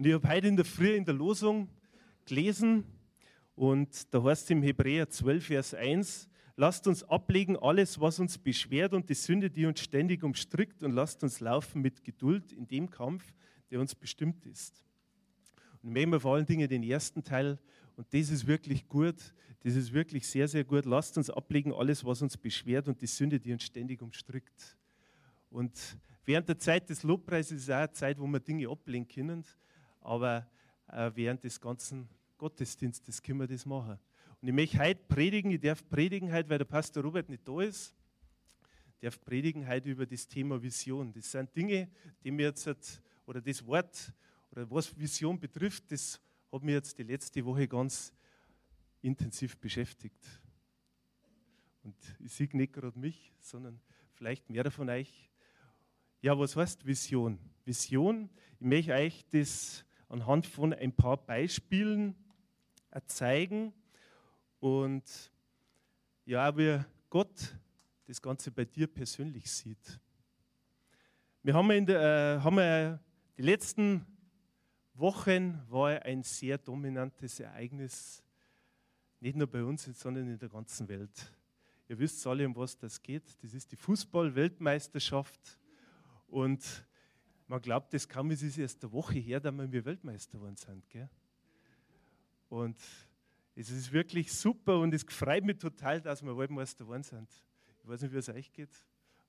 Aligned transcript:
Und 0.00 0.06
ich 0.06 0.14
habe 0.14 0.26
heute 0.30 0.48
in 0.48 0.56
der 0.56 0.64
Früh 0.64 0.94
in 0.94 1.04
der 1.04 1.12
Losung 1.12 1.68
gelesen 2.24 2.84
und 3.54 4.14
da 4.14 4.22
heißt 4.22 4.44
es 4.44 4.50
im 4.50 4.62
Hebräer 4.62 5.10
12, 5.10 5.44
Vers 5.44 5.74
1, 5.74 6.26
lasst 6.56 6.86
uns 6.86 7.02
ablegen 7.02 7.58
alles, 7.58 8.00
was 8.00 8.18
uns 8.18 8.38
beschwert 8.38 8.94
und 8.94 9.10
die 9.10 9.14
Sünde, 9.14 9.50
die 9.50 9.66
uns 9.66 9.80
ständig 9.80 10.24
umstrickt 10.24 10.82
und 10.82 10.92
lasst 10.92 11.22
uns 11.22 11.40
laufen 11.40 11.82
mit 11.82 12.02
Geduld 12.02 12.50
in 12.50 12.66
dem 12.66 12.88
Kampf, 12.88 13.34
der 13.70 13.78
uns 13.78 13.94
bestimmt 13.94 14.46
ist. 14.46 14.86
Und 15.82 15.92
nehmen 15.92 16.12
wir 16.12 16.20
vor 16.20 16.34
allen 16.36 16.46
Dingen 16.46 16.66
den 16.66 16.82
ersten 16.82 17.22
Teil 17.22 17.58
und 17.94 18.06
das 18.14 18.30
ist 18.30 18.46
wirklich 18.46 18.88
gut, 18.88 19.34
das 19.64 19.76
ist 19.76 19.92
wirklich 19.92 20.26
sehr, 20.26 20.48
sehr 20.48 20.64
gut. 20.64 20.86
Lasst 20.86 21.18
uns 21.18 21.28
ablegen 21.28 21.74
alles, 21.74 22.06
was 22.06 22.22
uns 22.22 22.38
beschwert 22.38 22.88
und 22.88 23.02
die 23.02 23.06
Sünde, 23.06 23.38
die 23.38 23.52
uns 23.52 23.64
ständig 23.64 24.00
umstrickt. 24.00 24.78
Und 25.50 25.98
während 26.24 26.48
der 26.48 26.58
Zeit 26.58 26.88
des 26.88 27.02
Lobpreises 27.02 27.52
ist 27.52 27.62
es 27.64 27.68
auch 27.68 27.80
eine 27.80 27.92
Zeit, 27.92 28.18
wo 28.18 28.26
wir 28.26 28.40
Dinge 28.40 28.66
ablegen 28.66 29.06
können, 29.06 29.44
aber 30.00 30.46
äh, 30.88 31.10
während 31.14 31.44
des 31.44 31.60
ganzen 31.60 32.08
Gottesdienstes 32.38 33.22
können 33.22 33.40
wir 33.40 33.46
das 33.46 33.66
machen. 33.66 33.98
Und 34.40 34.48
ich 34.48 34.54
möchte 34.54 34.78
heute 34.78 35.00
predigen, 35.08 35.50
ich 35.50 35.60
darf 35.60 35.86
predigen 35.88 36.32
heute, 36.32 36.48
weil 36.48 36.58
der 36.58 36.64
Pastor 36.64 37.02
Robert 37.02 37.28
nicht 37.28 37.46
da 37.46 37.60
ist. 37.60 37.94
Ich 38.94 39.00
darf 39.00 39.20
predigen 39.20 39.66
heute 39.68 39.90
über 39.90 40.06
das 40.06 40.26
Thema 40.26 40.62
Vision. 40.62 41.12
Das 41.12 41.30
sind 41.30 41.54
Dinge, 41.54 41.88
die 42.24 42.30
mir 42.30 42.46
jetzt, 42.46 43.02
oder 43.26 43.40
das 43.40 43.64
Wort, 43.66 44.12
oder 44.50 44.70
was 44.70 44.98
Vision 44.98 45.38
betrifft, 45.38 45.92
das 45.92 46.20
hat 46.50 46.62
mich 46.62 46.74
jetzt 46.74 46.98
die 46.98 47.02
letzte 47.02 47.44
Woche 47.44 47.68
ganz 47.68 48.12
intensiv 49.02 49.56
beschäftigt. 49.58 50.26
Und 51.82 51.96
ich 52.18 52.32
sehe 52.32 52.48
nicht 52.52 52.72
gerade 52.72 52.98
mich, 52.98 53.32
sondern 53.38 53.80
vielleicht 54.14 54.50
mehr 54.50 54.70
von 54.70 54.88
euch. 54.88 55.30
Ja, 56.20 56.38
was 56.38 56.56
heißt 56.56 56.84
Vision? 56.84 57.38
Vision, 57.64 58.28
ich 58.58 58.66
möchte 58.66 58.92
euch 58.92 59.24
das 59.30 59.84
anhand 60.10 60.46
von 60.46 60.74
ein 60.74 60.92
paar 60.92 61.16
Beispielen 61.16 62.14
zeigen 63.06 63.72
und 64.58 65.32
ja, 66.26 66.56
wie 66.56 66.80
Gott 67.08 67.56
das 68.06 68.20
Ganze 68.20 68.50
bei 68.50 68.64
dir 68.64 68.88
persönlich 68.88 69.50
sieht. 69.50 70.00
Wir 71.42 71.54
haben, 71.54 71.70
in 71.70 71.86
der, 71.86 72.00
äh, 72.00 72.40
haben 72.42 73.00
die 73.38 73.42
letzten 73.42 74.04
Wochen 74.94 75.62
war 75.68 76.02
ein 76.02 76.22
sehr 76.24 76.58
dominantes 76.58 77.40
Ereignis, 77.40 78.22
nicht 79.20 79.36
nur 79.36 79.46
bei 79.46 79.62
uns, 79.62 79.84
sondern 79.84 80.28
in 80.28 80.38
der 80.38 80.48
ganzen 80.48 80.88
Welt. 80.88 81.32
Ihr 81.88 81.98
wisst 81.98 82.26
alle, 82.26 82.46
um 82.46 82.56
was 82.56 82.76
das 82.76 83.00
geht. 83.00 83.24
Das 83.42 83.54
ist 83.54 83.70
die 83.70 83.76
Fußball-Weltmeisterschaft. 83.76 85.58
Und 86.26 86.84
man 87.50 87.60
glaubt 87.60 87.92
das 87.92 88.08
kaum, 88.08 88.30
es 88.30 88.42
ist 88.42 88.58
erst 88.58 88.84
eine 88.84 88.92
Woche 88.92 89.18
her, 89.18 89.40
dass 89.40 89.52
wir 89.52 89.84
Weltmeister 89.84 90.38
geworden 90.38 90.54
sind. 90.54 90.88
Gell? 90.88 91.10
Und 92.48 92.78
es 93.56 93.70
ist 93.70 93.90
wirklich 93.90 94.32
super 94.32 94.78
und 94.78 94.94
es 94.94 95.02
freut 95.02 95.44
mich 95.44 95.58
total, 95.58 96.00
dass 96.00 96.22
wir 96.22 96.38
Weltmeister 96.38 96.84
geworden 96.84 97.02
sind. 97.02 97.28
Ich 97.82 97.88
weiß 97.88 98.02
nicht, 98.02 98.12
wie 98.12 98.18
es 98.18 98.28
euch 98.28 98.52
geht, 98.52 98.70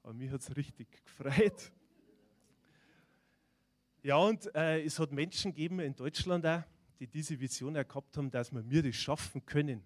aber 0.04 0.14
mich 0.14 0.30
hat 0.30 0.42
es 0.42 0.56
richtig 0.56 1.02
gefreut. 1.04 1.72
Ja, 4.04 4.18
und 4.18 4.54
äh, 4.54 4.84
es 4.84 5.00
hat 5.00 5.12
Menschen 5.12 5.52
gegeben 5.52 5.80
in 5.80 5.96
Deutschland 5.96 6.46
auch, 6.46 6.62
die 7.00 7.08
diese 7.08 7.40
Vision 7.40 7.76
auch 7.76 7.88
gehabt 7.88 8.16
haben, 8.18 8.30
dass 8.30 8.52
wir 8.52 8.62
mir 8.62 8.84
das 8.84 8.96
schaffen 8.96 9.44
können. 9.44 9.84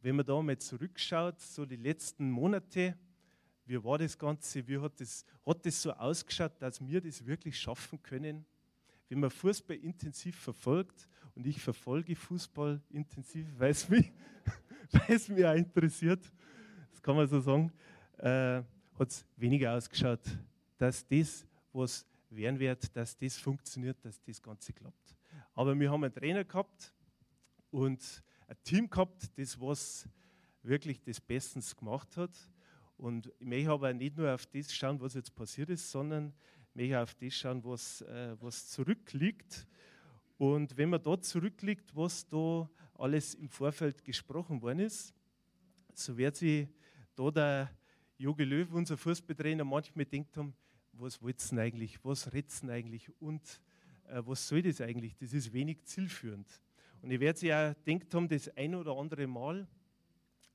Wenn 0.00 0.16
man 0.16 0.24
da 0.24 0.40
mal 0.40 0.56
zurückschaut, 0.56 1.38
so 1.38 1.66
die 1.66 1.76
letzten 1.76 2.30
Monate, 2.30 2.96
wie 3.66 3.82
war 3.82 3.98
das 3.98 4.18
Ganze, 4.18 4.66
wie 4.66 4.78
hat 4.78 5.00
das, 5.00 5.24
hat 5.46 5.64
das 5.64 5.80
so 5.80 5.92
ausgeschaut, 5.92 6.52
dass 6.60 6.86
wir 6.86 7.00
das 7.00 7.24
wirklich 7.24 7.58
schaffen 7.58 8.02
können? 8.02 8.44
Wenn 9.08 9.20
man 9.20 9.30
Fußball 9.30 9.76
intensiv 9.76 10.36
verfolgt, 10.36 11.08
und 11.34 11.46
ich 11.46 11.60
verfolge 11.60 12.14
Fußball 12.14 12.80
intensiv, 12.90 13.46
weil 13.58 13.70
es 13.70 13.88
mich, 13.88 14.12
mich 15.28 15.44
auch 15.44 15.54
interessiert, 15.54 16.32
das 16.90 17.02
kann 17.02 17.16
man 17.16 17.26
so 17.26 17.40
sagen, 17.40 17.72
äh, 18.18 18.62
hat 18.98 19.10
es 19.10 19.26
weniger 19.36 19.74
ausgeschaut, 19.74 20.20
dass 20.78 21.06
das, 21.06 21.46
was 21.72 22.06
werden 22.30 22.58
wird, 22.58 22.94
dass 22.96 23.16
das 23.16 23.36
funktioniert, 23.36 23.96
dass 24.04 24.20
das 24.22 24.40
Ganze 24.40 24.72
klappt. 24.72 25.16
Aber 25.54 25.78
wir 25.78 25.90
haben 25.90 26.04
einen 26.04 26.14
Trainer 26.14 26.44
gehabt 26.44 26.94
und 27.70 28.22
ein 28.46 28.56
Team 28.62 28.88
gehabt, 28.88 29.30
das 29.36 29.60
was 29.60 30.08
wirklich 30.62 31.00
das 31.02 31.20
Bestens 31.20 31.74
gemacht 31.74 32.16
hat. 32.16 32.30
Und 32.96 33.32
ich 33.38 33.46
möchte 33.46 33.70
aber 33.70 33.92
nicht 33.92 34.16
nur 34.16 34.32
auf 34.32 34.46
das 34.46 34.74
schauen, 34.74 35.00
was 35.00 35.14
jetzt 35.14 35.34
passiert 35.34 35.70
ist, 35.70 35.90
sondern 35.90 36.32
ich 36.74 36.76
möchte 36.76 37.00
auf 37.00 37.14
das 37.14 37.34
schauen, 37.34 37.64
was, 37.64 38.02
äh, 38.02 38.36
was 38.40 38.68
zurückliegt. 38.68 39.66
Und 40.38 40.76
wenn 40.76 40.90
man 40.90 41.02
da 41.02 41.20
zurückliegt, 41.20 41.94
was 41.94 42.26
da 42.28 42.68
alles 42.94 43.34
im 43.34 43.48
Vorfeld 43.48 44.04
gesprochen 44.04 44.60
worden 44.62 44.80
ist, 44.80 45.14
so 45.92 46.16
wird 46.16 46.36
sich 46.36 46.68
da 47.14 47.30
der 47.30 47.70
Jogi 48.18 48.44
Löw, 48.44 48.72
unser 48.72 48.96
Fußballtrainer, 48.96 49.64
manchmal 49.64 50.06
denkt 50.06 50.36
haben, 50.36 50.54
was 50.92 51.20
wollt 51.22 51.52
ihr 51.52 51.58
eigentlich, 51.58 52.04
was 52.04 52.32
redet 52.32 52.64
eigentlich 52.68 53.10
und 53.20 53.60
äh, 54.08 54.22
was 54.24 54.46
soll 54.46 54.62
das 54.62 54.80
eigentlich? 54.80 55.16
Das 55.16 55.32
ist 55.32 55.52
wenig 55.52 55.84
zielführend. 55.84 56.60
Und 57.02 57.10
ich 57.10 57.20
werde 57.20 57.38
Sie 57.38 57.52
auch 57.52 57.74
denkt 57.86 58.14
haben, 58.14 58.28
das 58.28 58.48
ein 58.56 58.74
oder 58.74 58.96
andere 58.96 59.26
Mal, 59.26 59.66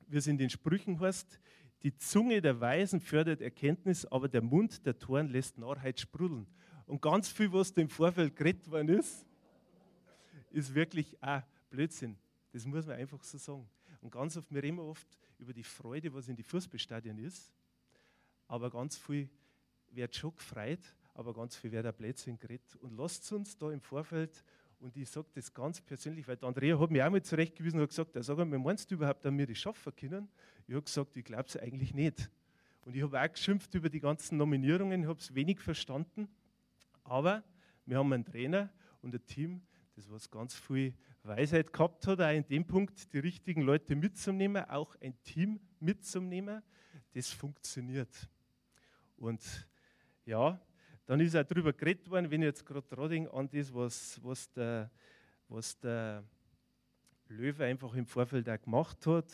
wie 0.08 0.18
es 0.18 0.28
in 0.28 0.38
den 0.38 0.50
Sprüchen 0.50 1.00
heißt, 1.00 1.40
die 1.84 1.96
Zunge 1.96 2.42
der 2.42 2.60
Weisen 2.60 3.00
fördert 3.00 3.42
Erkenntnis, 3.42 4.06
aber 4.06 4.28
der 4.28 4.42
Mund 4.42 4.86
der 4.86 4.98
Toren 4.98 5.30
lässt 5.30 5.58
Narrheit 5.58 6.00
sprudeln. 6.00 6.46
Und 6.86 7.02
ganz 7.02 7.30
viel, 7.30 7.52
was 7.54 7.72
im 7.72 7.90
Vorfeld 7.90 8.36
geredet 8.36 8.70
worden 8.70 8.90
ist, 8.90 9.26
ist 10.52 10.74
wirklich 10.74 11.22
auch 11.22 11.42
Blödsinn. 11.70 12.18
Das 12.52 12.66
muss 12.66 12.86
man 12.86 12.98
einfach 12.98 13.24
so 13.24 13.38
sagen. 13.38 13.70
Und 14.02 14.12
ganz 14.12 14.36
oft, 14.38 14.52
wir 14.52 14.64
reden 14.64 14.80
oft 14.80 15.08
über 15.38 15.54
die 15.54 15.64
Freude, 15.64 16.14
was 16.14 16.28
in 16.28 16.36
die 16.36 16.44
Fußballstadien 16.44 17.18
ist, 17.20 17.54
aber 18.48 18.70
ganz 18.70 18.98
viel 18.98 19.30
wird 19.92 20.16
schon 20.16 20.36
gefreut, 20.36 20.80
aber 21.14 21.34
ganz 21.34 21.56
viel 21.56 21.72
wird 21.72 21.86
auch 21.86 21.94
Blödsinn 21.94 22.38
geredet. 22.38 22.76
Und 22.78 22.96
lasst 22.98 23.32
uns 23.32 23.58
da 23.58 23.72
im 23.72 23.82
Vorfeld, 23.82 24.44
und 24.80 24.96
ich 24.96 25.10
sage 25.10 25.28
das 25.34 25.54
ganz 25.54 25.82
persönlich, 25.82 26.28
weil 26.28 26.38
der 26.38 26.48
Andrea 26.48 26.80
hat 26.80 26.90
mich 26.90 27.04
auch 27.04 27.10
mal 27.10 27.22
zurechtgewiesen 27.22 27.80
und 27.80 27.84
hat 27.84 27.90
gesagt, 27.90 28.12
sag 28.24 28.38
mal, 28.38 28.60
meinst 28.60 28.90
du 28.90 28.96
überhaupt, 28.96 29.26
dass 29.26 29.34
wir 29.34 29.46
das 29.46 29.58
schaffen 29.58 29.94
können? 29.96 30.30
Ich 30.68 30.74
habe 30.74 30.84
gesagt, 30.84 31.18
ich 31.18 31.26
glaube 31.26 31.46
es 31.48 31.58
eigentlich 31.58 31.94
nicht. 31.94 32.30
Und 32.86 32.96
ich 32.96 33.04
habe 33.04 33.22
auch 33.22 33.32
geschimpft 33.32 33.74
über 33.76 33.90
die 33.90 34.00
ganzen 34.00 34.38
Nominierungen, 34.38 35.08
habe 35.08 35.20
es 35.20 35.36
wenig 35.36 35.60
verstanden, 35.60 36.30
aber 37.04 37.44
wir 37.86 37.98
haben 37.98 38.12
einen 38.14 38.26
Trainer 38.26 38.70
und 39.02 39.14
ein 39.14 39.26
Team, 39.26 39.62
das 39.96 40.10
was 40.10 40.32
ganz 40.32 40.56
viel 40.56 40.94
Weisheit 41.24 41.74
gehabt 41.74 42.08
hat, 42.08 42.22
auch 42.22 42.32
in 42.32 42.48
dem 42.48 42.66
Punkt 42.66 43.14
die 43.14 43.20
richtigen 43.20 43.62
Leute 43.62 43.96
mitzunehmen, 43.96 44.64
auch 44.70 44.96
ein 45.02 45.22
Team 45.24 45.60
mitzunehmen, 45.80 46.64
das 47.14 47.30
funktioniert. 47.30 48.30
Und 49.18 49.68
ja, 50.26 50.60
dann 51.10 51.22
ist 51.22 51.36
auch 51.36 51.44
darüber 51.44 51.74
geredet 51.74 52.08
worden, 52.12 52.30
wenn 52.30 52.44
ich 52.44 52.46
jetzt 52.46 52.64
gerade 52.64 53.10
denke, 53.10 53.34
an 53.34 53.50
das, 53.50 53.74
was, 53.74 54.24
was, 54.24 54.52
der, 54.52 54.92
was 55.48 55.80
der 55.80 56.24
Löwe 57.30 57.66
einfach 57.66 57.96
im 57.96 58.06
Vorfeld 58.06 58.48
auch 58.48 58.62
gemacht 58.62 59.08
hat. 59.08 59.26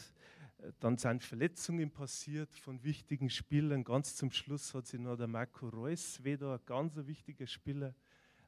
Dann 0.80 0.98
sind 0.98 1.22
Verletzungen 1.22 1.92
passiert 1.92 2.56
von 2.56 2.82
wichtigen 2.82 3.30
Spielern. 3.30 3.84
Ganz 3.84 4.16
zum 4.16 4.32
Schluss 4.32 4.74
hat 4.74 4.88
sich 4.88 5.02
noch 5.02 5.18
der 5.18 5.28
Marco 5.28 5.68
Reus, 5.68 6.24
wieder 6.24 6.54
ein 6.54 6.62
ganz 6.66 6.96
wichtiger 6.96 7.46
Spieler, 7.46 7.94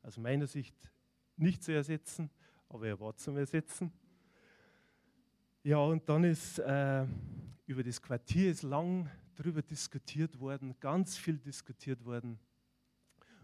aus 0.04 0.16
meiner 0.18 0.48
Sicht 0.48 0.90
nicht 1.36 1.62
zu 1.62 1.74
ersetzen, 1.74 2.30
aber 2.70 2.88
er 2.88 2.98
war 2.98 3.14
zum 3.18 3.36
Ersetzen. 3.36 3.92
Ja, 5.64 5.80
und 5.80 6.08
dann 6.08 6.24
ist 6.24 6.60
äh, 6.60 7.06
über 7.66 7.84
das 7.84 8.02
Quartier 8.02 8.52
ist 8.52 8.64
lang 8.64 9.12
darüber 9.36 9.62
diskutiert 9.62 10.40
worden, 10.40 10.80
ganz 10.80 11.18
viel 11.18 11.38
diskutiert 11.38 12.06
worden. 12.06 12.40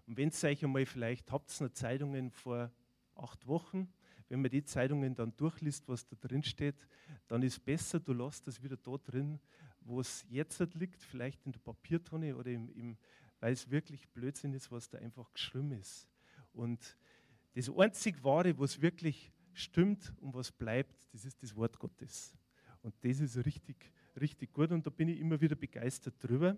Und 0.07 0.17
wenn 0.17 0.29
es 0.29 0.43
euch 0.43 0.63
einmal 0.63 0.85
vielleicht 0.85 1.31
habt, 1.31 1.49
es 1.49 1.61
noch 1.61 1.69
Zeitungen 1.69 2.31
vor 2.31 2.71
acht 3.15 3.47
Wochen, 3.47 3.91
wenn 4.29 4.41
man 4.41 4.51
die 4.51 4.63
Zeitungen 4.63 5.15
dann 5.15 5.35
durchliest, 5.35 5.87
was 5.87 6.05
da 6.07 6.15
drin 6.19 6.43
steht, 6.43 6.87
dann 7.27 7.43
ist 7.43 7.63
besser, 7.63 7.99
du 7.99 8.13
lässt 8.13 8.47
das 8.47 8.61
wieder 8.63 8.77
da 8.77 8.97
drin, 8.97 9.39
wo 9.81 9.99
es 9.99 10.25
jetzt 10.29 10.59
liegt, 10.75 11.03
vielleicht 11.03 11.45
in 11.45 11.51
der 11.51 11.59
Papiertonne 11.59 12.35
oder 12.35 12.51
im, 12.51 12.69
im 12.69 12.97
weil 13.39 13.53
es 13.53 13.69
wirklich 13.69 14.07
Blödsinn 14.09 14.53
ist, 14.53 14.71
was 14.71 14.89
da 14.89 14.97
einfach 14.97 15.31
geschrieben 15.33 15.73
ist. 15.73 16.07
Und 16.53 16.97
das 17.53 17.69
einzig 17.69 18.23
Wahre, 18.23 18.57
was 18.57 18.81
wirklich 18.81 19.31
stimmt 19.51 20.13
und 20.21 20.33
was 20.33 20.51
bleibt, 20.51 20.95
das 21.11 21.25
ist 21.25 21.43
das 21.43 21.55
Wort 21.55 21.77
Gottes. 21.77 22.33
Und 22.81 22.95
das 23.01 23.19
ist 23.19 23.45
richtig 23.45 23.91
richtig 24.19 24.53
gut 24.53 24.71
und 24.71 24.85
da 24.85 24.89
bin 24.89 25.09
ich 25.09 25.19
immer 25.19 25.39
wieder 25.39 25.55
begeistert 25.55 26.15
drüber. 26.19 26.57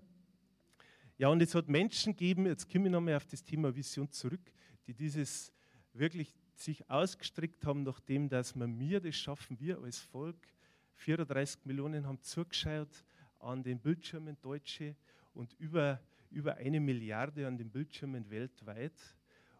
Ja, 1.17 1.29
und 1.29 1.41
es 1.41 1.55
hat 1.55 1.69
Menschen 1.69 2.11
gegeben, 2.11 2.45
jetzt 2.45 2.69
komme 2.69 2.87
ich 2.87 2.91
nochmal 2.91 3.15
auf 3.15 3.25
das 3.25 3.41
Thema 3.41 3.73
Vision 3.73 4.11
zurück, 4.11 4.51
die 4.85 4.93
dieses 4.93 5.53
wirklich 5.93 6.35
sich 6.55 6.89
ausgestreckt 6.89 7.65
haben, 7.65 7.83
nachdem 7.83 8.27
dass 8.27 8.53
wir 8.53 8.67
mir 8.67 8.99
das 8.99 9.15
schaffen, 9.15 9.57
wir 9.57 9.79
als 9.79 9.99
Volk, 9.99 10.35
34 10.95 11.63
Millionen 11.63 12.05
haben 12.05 12.21
zugeschaut 12.21 13.05
an 13.39 13.63
den 13.63 13.79
Bildschirmen 13.79 14.37
Deutsche 14.41 14.97
und 15.33 15.53
über, 15.53 16.01
über 16.31 16.55
eine 16.55 16.81
Milliarde 16.81 17.47
an 17.47 17.57
den 17.57 17.69
Bildschirmen 17.69 18.29
weltweit. 18.29 19.15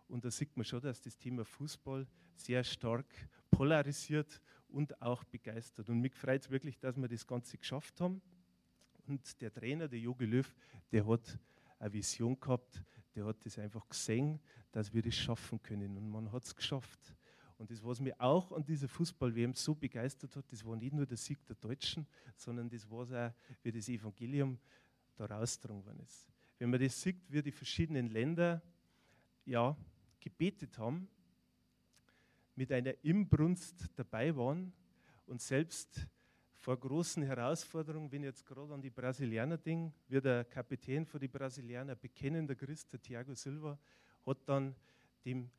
Und 0.10 0.26
da 0.26 0.32
sieht 0.32 0.58
man 0.58 0.66
schon, 0.66 0.82
dass 0.82 1.02
das 1.02 1.18
Thema 1.18 1.46
Fußball 1.46 2.06
sehr 2.36 2.66
stark 2.66 3.08
polarisiert 3.50 4.42
und 4.68 5.02
auch 5.02 5.24
begeistert. 5.24 5.90
Und 5.90 6.02
mich 6.02 6.16
freut 6.16 6.42
es 6.42 6.50
wirklich, 6.50 6.78
dass 6.80 6.98
wir 6.98 7.08
das 7.08 7.26
Ganze 7.26 7.58
geschafft 7.58 8.02
haben. 8.02 8.22
Und 9.08 9.42
der 9.42 9.54
Trainer, 9.54 9.88
der 9.88 10.00
Jogi 10.00 10.26
Löw, 10.26 10.56
der 10.92 11.06
hat 11.08 11.40
eine 11.80 11.94
Vision 11.94 12.40
gehabt, 12.40 12.84
der 13.16 13.26
hat 13.26 13.46
das 13.46 13.58
einfach 13.60 13.88
gesehen, 13.88 14.40
dass 14.72 14.94
wir 14.94 15.02
das 15.02 15.16
schaffen 15.16 15.62
können. 15.62 15.98
Und 15.98 16.10
man 16.10 16.32
hat 16.32 16.44
es 16.44 16.56
geschafft. 16.56 17.16
Und 17.58 17.72
das, 17.72 17.84
was 17.84 18.02
mich 18.02 18.20
auch 18.20 18.52
an 18.52 18.66
dieser 18.66 18.88
Fußball-WM 18.88 19.54
so 19.54 19.74
begeistert 19.76 20.36
hat, 20.36 20.52
das 20.52 20.66
war 20.66 20.76
nicht 20.76 20.94
nur 20.94 21.06
der 21.06 21.18
Sieg 21.18 21.46
der 21.46 21.56
Deutschen, 21.56 22.06
sondern 22.36 22.70
das 22.70 22.90
war 22.90 23.04
auch, 23.04 23.34
wie 23.64 23.72
das 23.72 23.88
Evangelium 23.88 24.60
da 25.16 25.26
rausgetragen 25.26 25.86
worden 25.86 26.02
ist. 26.02 26.28
Wenn 26.58 26.70
man 26.70 26.82
das 26.82 27.02
sieht, 27.02 27.18
wie 27.30 27.42
die 27.42 27.52
verschiedenen 27.52 28.08
Länder 28.08 28.62
ja, 29.46 29.78
gebetet 30.20 30.78
haben, 30.78 31.08
mit 32.56 32.72
einer 32.72 32.94
Imbrunst 33.04 33.90
dabei 33.96 34.36
waren 34.36 34.74
und 35.26 35.42
selbst 35.42 36.08
vor 36.66 36.78
großen 36.78 37.22
Herausforderungen, 37.22 38.12
wenn 38.12 38.24
jetzt 38.24 38.44
gerade 38.44 38.74
an 38.74 38.82
die 38.82 38.90
Brasilianer 38.90 39.56
denke, 39.56 39.94
wie 40.08 40.20
der 40.20 40.44
Kapitän 40.46 41.06
von 41.06 41.20
den 41.20 41.30
Brasilianer, 41.30 41.94
bekennender 41.94 42.56
Christ, 42.56 42.92
der 42.92 43.00
Thiago 43.00 43.36
Silva, 43.36 43.78
hat 44.26 44.38
dann 44.50 44.76
dem 45.24 45.52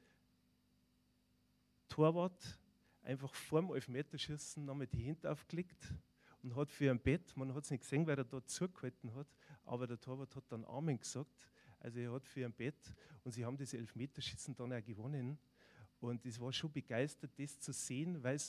Torwart 1.88 2.58
einfach 3.02 3.32
vorm 3.32 3.72
Elfmeterschießen 3.72 4.64
nochmal 4.64 4.88
die 4.88 5.04
Hände 5.04 5.30
aufgelegt 5.30 5.94
und 6.42 6.56
hat 6.56 6.72
für 6.72 6.90
ein 6.90 6.98
Bett, 6.98 7.36
man 7.36 7.54
hat 7.54 7.62
es 7.62 7.70
nicht 7.70 7.82
gesehen, 7.82 8.04
weil 8.04 8.18
er 8.18 8.24
dort 8.24 8.50
zugehalten 8.50 9.14
hat, 9.14 9.28
aber 9.64 9.86
der 9.86 10.00
Torwart 10.00 10.34
hat 10.34 10.50
dann 10.50 10.64
Amen 10.64 10.98
gesagt. 10.98 11.48
Also 11.78 12.00
er 12.00 12.10
hat 12.14 12.26
für 12.26 12.44
ein 12.44 12.52
Bett 12.52 12.92
und 13.22 13.30
sie 13.30 13.44
haben 13.44 13.56
das 13.56 13.74
Elfmeterschießen 13.74 14.56
dann 14.56 14.72
auch 14.72 14.84
gewonnen. 14.84 15.38
Und 16.00 16.26
es 16.26 16.40
war 16.40 16.52
schon 16.52 16.72
begeistert, 16.72 17.30
das 17.38 17.60
zu 17.60 17.72
sehen, 17.72 18.20
weil 18.24 18.40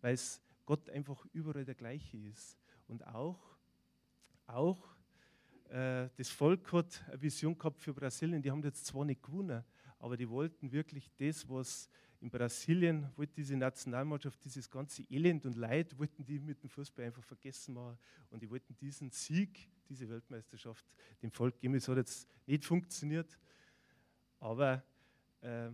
es 0.00 0.40
Gott 0.70 0.88
einfach 0.90 1.26
überall 1.32 1.64
der 1.64 1.74
gleiche 1.74 2.16
ist. 2.16 2.56
Und 2.86 3.04
auch, 3.04 3.58
auch 4.46 4.94
äh, 5.68 6.08
das 6.16 6.28
Volk 6.28 6.72
hat 6.72 7.04
eine 7.08 7.20
Vision 7.20 7.58
gehabt 7.58 7.80
für 7.80 7.92
Brasilien, 7.92 8.40
die 8.40 8.52
haben 8.52 8.62
jetzt 8.62 8.86
zwar 8.86 9.04
nicht 9.04 9.20
gewonnen, 9.20 9.64
aber 9.98 10.16
die 10.16 10.30
wollten 10.30 10.70
wirklich 10.70 11.10
das, 11.16 11.48
was 11.48 11.90
in 12.20 12.30
Brasilien 12.30 13.10
wollte 13.16 13.32
diese 13.34 13.56
Nationalmannschaft 13.56 14.44
dieses 14.44 14.70
ganze 14.70 15.02
Elend 15.10 15.44
und 15.44 15.56
Leid, 15.56 15.98
wollten 15.98 16.24
die 16.24 16.38
mit 16.38 16.62
dem 16.62 16.70
Fußball 16.70 17.04
einfach 17.04 17.24
vergessen 17.24 17.74
machen 17.74 17.98
und 18.30 18.40
die 18.40 18.48
wollten 18.48 18.76
diesen 18.76 19.10
Sieg, 19.10 19.68
diese 19.88 20.08
Weltmeisterschaft 20.08 20.86
dem 21.20 21.32
Volk 21.32 21.58
geben. 21.58 21.74
Es 21.74 21.88
hat 21.88 21.96
jetzt 21.96 22.28
nicht 22.46 22.64
funktioniert, 22.64 23.40
aber 24.38 24.84
äh, 25.40 25.70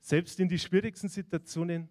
selbst 0.00 0.38
in 0.38 0.50
die 0.50 0.58
schwierigsten 0.58 1.08
Situationen 1.08 1.88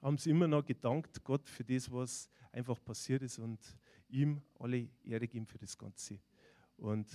haben 0.00 0.18
sie 0.18 0.30
immer 0.30 0.46
noch 0.46 0.64
gedankt 0.64 1.22
Gott 1.24 1.48
für 1.48 1.64
das, 1.64 1.90
was 1.90 2.30
einfach 2.52 2.82
passiert 2.82 3.22
ist 3.22 3.38
und 3.38 3.60
ihm 4.08 4.40
alle 4.58 4.88
Ehre 5.04 5.26
geben 5.26 5.46
für 5.46 5.58
das 5.58 5.76
Ganze. 5.76 6.18
Und 6.76 7.06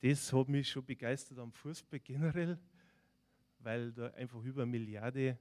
das 0.00 0.32
hat 0.32 0.48
mich 0.48 0.68
schon 0.68 0.84
begeistert 0.84 1.38
am 1.38 1.52
Fußball 1.52 2.00
generell, 2.00 2.58
weil 3.58 3.92
da 3.92 4.08
einfach 4.08 4.42
über 4.42 4.62
eine 4.62 4.70
Milliarde 4.70 5.38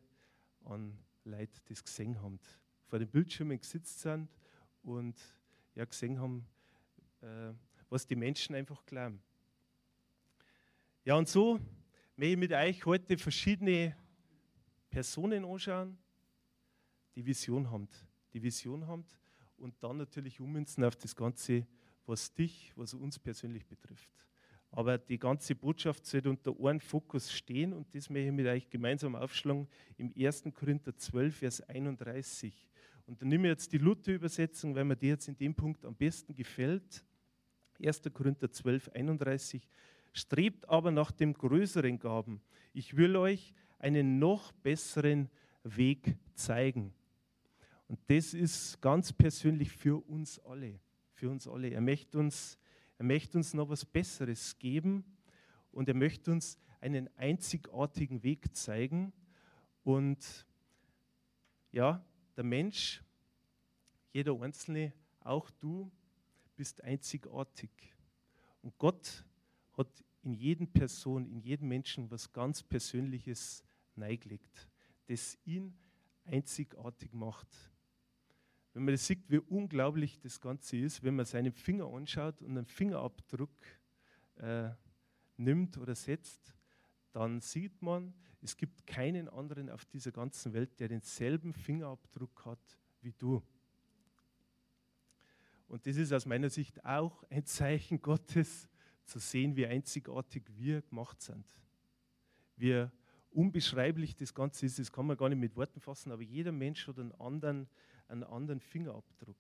an 0.66 0.98
Leuten 1.24 1.60
das 1.66 1.84
gesehen 1.84 2.22
haben, 2.22 2.40
vor 2.88 3.00
den 3.00 3.10
Bildschirmen 3.10 3.60
gesetzt 3.60 4.00
sind 4.00 4.30
und 4.84 5.16
ja 5.76 5.86
gesehen 5.86 6.20
haben, 6.20 6.46
äh, 7.22 7.54
was 7.90 8.08
die 8.08 8.16
Menschen 8.16 8.56
einfach 8.56 8.86
glauben. 8.86 9.22
Ja, 11.06 11.16
und 11.16 11.28
so 11.28 11.60
möchte 12.16 12.32
ich 12.32 12.38
mit 12.38 12.52
euch 12.52 12.86
heute 12.86 13.18
verschiedene 13.18 13.96
Personen 14.90 15.46
anschauen, 15.46 15.98
die 17.18 17.26
Vision 17.26 17.72
haben, 17.72 17.88
die 18.32 18.44
Vision 18.44 18.86
haben 18.86 19.04
und 19.58 19.74
dann 19.82 19.98
natürlich 19.98 20.40
ummünzen 20.40 20.84
auf 20.84 20.96
das 20.96 21.16
Ganze, 21.16 21.66
was 22.06 22.32
dich, 22.32 22.72
was 22.76 22.94
uns 22.94 23.18
persönlich 23.18 23.66
betrifft. 23.66 24.08
Aber 24.70 25.00
die 25.00 25.18
ganze 25.18 25.56
Botschaft 25.56 26.06
sollte 26.06 26.30
unter 26.30 26.54
einem 26.60 26.80
Fokus 26.80 27.32
stehen 27.34 27.74
und 27.74 27.88
das 27.96 28.12
möchte 28.12 28.28
ich 28.28 28.34
mit 28.34 28.46
euch 28.46 28.70
gemeinsam 28.70 29.16
aufschlagen 29.16 29.68
im 29.98 30.14
1. 30.16 30.44
Korinther 30.54 30.96
12, 30.96 31.36
Vers 31.36 31.62
31. 31.62 32.68
Und 33.08 33.20
dann 33.20 33.30
nehme 33.30 33.48
ich 33.48 33.54
jetzt 33.54 33.74
die 33.74 33.80
Luther-Übersetzung, 33.80 34.76
weil 34.76 34.84
mir 34.84 34.96
die 34.96 35.08
jetzt 35.08 35.28
in 35.28 35.38
dem 35.38 35.56
Punkt 35.56 35.86
am 35.86 35.96
besten 35.96 36.36
gefällt. 36.36 37.04
1. 37.84 38.04
Korinther 38.14 38.52
12, 38.52 38.90
31. 38.90 39.68
Strebt 40.14 40.70
aber 40.70 40.92
nach 40.92 41.10
dem 41.10 41.34
größeren 41.34 41.98
Gaben. 41.98 42.42
Ich 42.74 42.96
will 42.96 43.16
euch 43.16 43.56
einen 43.80 44.20
noch 44.20 44.52
besseren 44.52 45.32
Weg 45.64 46.16
zeigen. 46.36 46.94
Und 47.88 48.00
das 48.08 48.34
ist 48.34 48.82
ganz 48.82 49.14
persönlich 49.14 49.72
für 49.72 49.98
uns 50.08 50.40
alle. 50.40 50.80
Für 51.14 51.30
uns 51.30 51.48
alle. 51.48 51.70
Er 51.70 51.82
möchte 51.82 52.20
uns, 52.20 52.58
er 52.98 53.06
möchte 53.06 53.38
uns 53.38 53.54
noch 53.54 53.70
was 53.70 53.86
Besseres 53.86 54.58
geben 54.60 55.06
und 55.72 55.88
er 55.88 55.96
möchte 55.96 56.32
uns 56.32 56.60
einen 56.82 57.10
einzigartigen 57.18 58.24
Weg 58.24 58.56
zeigen. 58.56 59.14
Und 59.84 60.46
ja, 61.72 62.06
der 62.36 62.44
Mensch, 62.44 63.04
jeder 64.12 64.40
Einzelne, 64.42 64.94
auch 65.22 65.50
du, 65.50 65.90
bist 66.56 66.84
einzigartig. 66.84 67.70
Und 68.62 68.78
Gott 68.78 69.24
hat 69.78 70.04
in 70.24 70.34
jedem 70.34 70.68
Person, 70.68 71.26
in 71.28 71.40
jedem 71.40 71.70
Menschen 71.70 72.12
was 72.12 72.34
ganz 72.34 72.64
Persönliches 72.64 73.64
neigelegt, 73.96 74.70
das 75.06 75.38
ihn 75.46 75.74
einzigartig 76.26 77.14
macht 77.14 77.48
wenn 78.78 78.86
man 78.86 78.94
das 78.94 79.08
sieht, 79.08 79.28
wie 79.32 79.40
unglaublich 79.40 80.20
das 80.20 80.40
Ganze 80.40 80.78
ist, 80.78 81.02
wenn 81.02 81.16
man 81.16 81.26
seinen 81.26 81.52
Finger 81.52 81.88
anschaut 81.88 82.44
und 82.44 82.52
einen 82.52 82.68
Fingerabdruck 82.68 83.50
äh, 84.36 84.70
nimmt 85.36 85.80
oder 85.80 85.96
setzt, 85.96 86.54
dann 87.12 87.42
sieht 87.42 87.82
man, 87.82 88.14
es 88.44 88.56
gibt 88.56 88.86
keinen 88.86 89.30
anderen 89.30 89.72
auf 89.72 89.84
dieser 89.86 90.12
ganzen 90.12 90.54
Welt, 90.54 90.80
der 90.80 90.90
denselben 90.90 91.54
Fingerabdruck 91.54 92.46
hat 92.46 92.78
wie 93.02 93.14
du. 93.14 93.42
Und 95.68 95.88
das 95.88 95.98
ist 95.98 96.14
aus 96.14 96.28
meiner 96.28 96.52
Sicht 96.52 96.86
auch 96.86 97.24
ein 97.32 97.48
Zeichen 97.48 98.00
Gottes, 98.00 98.70
zu 99.06 99.18
sehen, 99.18 99.56
wie 99.56 99.66
einzigartig 99.66 100.44
wir 100.56 100.84
gemacht 100.84 101.20
sind. 101.20 101.46
Wie 102.58 102.86
unbeschreiblich 103.32 104.16
das 104.16 104.36
Ganze 104.36 104.68
ist, 104.68 104.78
das 104.78 104.92
kann 104.92 105.08
man 105.08 105.18
gar 105.18 105.30
nicht 105.30 105.40
mit 105.40 105.56
Worten 105.56 105.80
fassen, 105.80 106.12
aber 106.12 106.22
jeder 106.22 106.52
Mensch 106.52 106.88
hat 106.88 107.00
einen 107.00 107.14
anderen 107.14 107.68
einen 108.10 108.24
anderen 108.24 108.60
Fingerabdruck. 108.60 109.38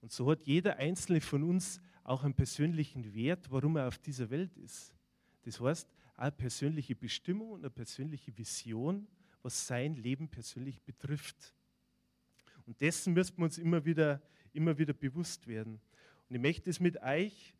Und 0.00 0.12
so 0.12 0.30
hat 0.30 0.46
jeder 0.46 0.76
einzelne 0.76 1.20
von 1.20 1.42
uns 1.42 1.80
auch 2.02 2.24
einen 2.24 2.34
persönlichen 2.34 3.14
Wert, 3.14 3.50
warum 3.50 3.76
er 3.76 3.88
auf 3.88 3.98
dieser 3.98 4.28
Welt 4.30 4.56
ist. 4.58 4.94
Das 5.42 5.60
heißt, 5.60 5.88
eine 6.16 6.32
persönliche 6.32 6.94
Bestimmung 6.94 7.52
und 7.52 7.60
eine 7.60 7.70
persönliche 7.70 8.36
Vision, 8.36 9.06
was 9.42 9.66
sein 9.66 9.94
Leben 9.94 10.28
persönlich 10.28 10.80
betrifft. 10.82 11.54
Und 12.66 12.80
dessen 12.80 13.12
müssen 13.12 13.36
wir 13.38 13.44
uns 13.44 13.58
immer 13.58 13.84
wieder, 13.84 14.22
immer 14.52 14.76
wieder 14.78 14.92
bewusst 14.92 15.46
werden. 15.46 15.80
Und 16.28 16.36
ich 16.36 16.42
möchte 16.42 16.70
es 16.70 16.80
mit 16.80 17.02
euch 17.02 17.54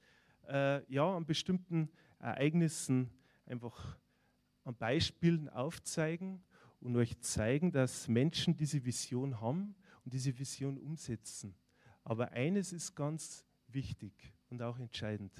äh, 0.48 0.84
ja, 0.92 1.16
an 1.16 1.26
bestimmten 1.26 1.90
Ereignissen 2.18 3.10
einfach 3.46 3.98
an 4.64 4.76
Beispielen 4.76 5.48
aufzeigen 5.48 6.42
und 6.80 6.96
euch 6.96 7.18
zeigen, 7.20 7.72
dass 7.72 8.08
Menschen 8.08 8.56
diese 8.56 8.84
Vision 8.84 9.40
haben 9.40 9.74
und 10.04 10.12
diese 10.12 10.36
Vision 10.38 10.78
umsetzen. 10.78 11.54
Aber 12.02 12.30
eines 12.32 12.72
ist 12.72 12.94
ganz 12.94 13.44
wichtig 13.68 14.12
und 14.50 14.60
auch 14.62 14.78
entscheidend, 14.78 15.32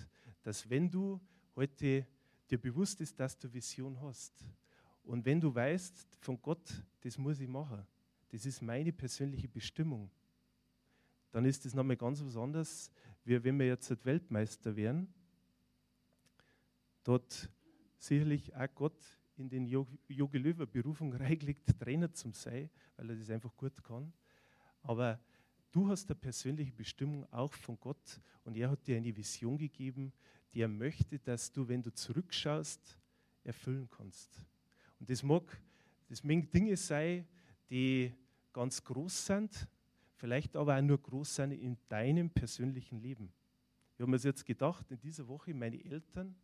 dass 0.42 0.68
wenn 0.68 0.90
du 0.90 1.20
heute 1.54 2.06
dir 2.50 2.58
bewusst 2.58 3.00
ist, 3.00 3.18
dass 3.18 3.38
du 3.38 3.52
Vision 3.52 4.00
hast 4.00 4.44
und 5.04 5.24
wenn 5.24 5.40
du 5.40 5.54
weißt 5.54 6.18
von 6.20 6.40
Gott, 6.40 6.82
das 7.00 7.18
muss 7.18 7.40
ich 7.40 7.48
machen, 7.48 7.86
das 8.30 8.46
ist 8.46 8.62
meine 8.62 8.92
persönliche 8.92 9.48
Bestimmung, 9.48 10.10
dann 11.30 11.44
ist 11.44 11.64
das 11.64 11.74
nochmal 11.74 11.96
ganz 11.96 12.22
was 12.22 12.36
anderes, 12.36 12.90
wie 13.24 13.42
wenn 13.42 13.58
wir 13.58 13.66
jetzt 13.66 14.04
Weltmeister 14.04 14.74
wären. 14.76 15.12
Dort 17.02 17.50
sicherlich 17.98 18.54
auch 18.54 18.68
Gott 18.74 19.02
in 19.36 19.48
den 19.48 19.66
Jogi 19.66 20.38
Löwer 20.38 20.66
Berufung 20.66 21.12
reingelegt, 21.14 21.78
Trainer 21.78 22.12
zum 22.12 22.32
sein, 22.32 22.70
weil 22.96 23.10
er 23.10 23.16
das 23.16 23.30
einfach 23.30 23.54
gut 23.56 23.82
kann. 23.82 24.12
Aber 24.84 25.18
du 25.72 25.88
hast 25.88 26.08
eine 26.08 26.14
persönliche 26.20 26.72
Bestimmung 26.72 27.26
auch 27.32 27.52
von 27.52 27.78
Gott 27.80 28.20
und 28.44 28.56
er 28.56 28.70
hat 28.70 28.86
dir 28.86 28.96
eine 28.96 29.16
Vision 29.16 29.58
gegeben, 29.58 30.12
die 30.52 30.60
er 30.60 30.68
möchte, 30.68 31.18
dass 31.18 31.50
du, 31.50 31.66
wenn 31.66 31.82
du 31.82 31.92
zurückschaust, 31.92 32.98
erfüllen 33.42 33.88
kannst. 33.90 34.30
Und 35.00 35.10
das 35.10 35.22
mag, 35.22 35.60
das 36.08 36.22
mögen 36.22 36.48
Dinge 36.50 36.76
sein, 36.76 37.26
die 37.68 38.12
ganz 38.52 38.82
groß 38.84 39.26
sind, 39.26 39.68
vielleicht 40.14 40.54
aber 40.54 40.76
auch 40.76 40.82
nur 40.82 40.98
groß 40.98 41.34
sein 41.34 41.50
in 41.50 41.76
deinem 41.88 42.30
persönlichen 42.30 43.00
Leben. 43.00 43.32
Ich 43.94 44.00
habe 44.00 44.10
mir 44.10 44.16
jetzt 44.18 44.44
gedacht, 44.44 44.90
in 44.90 45.00
dieser 45.00 45.26
Woche, 45.26 45.52
meine 45.54 45.82
Eltern 45.84 46.34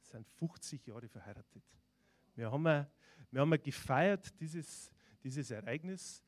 sind 0.00 0.26
50 0.28 0.86
Jahre 0.86 1.08
verheiratet. 1.08 1.62
Wir 2.34 2.50
haben, 2.50 2.86
wir 3.30 3.40
haben 3.40 3.62
gefeiert, 3.62 4.32
dieses, 4.40 4.90
dieses 5.22 5.50
Ereignis. 5.50 6.23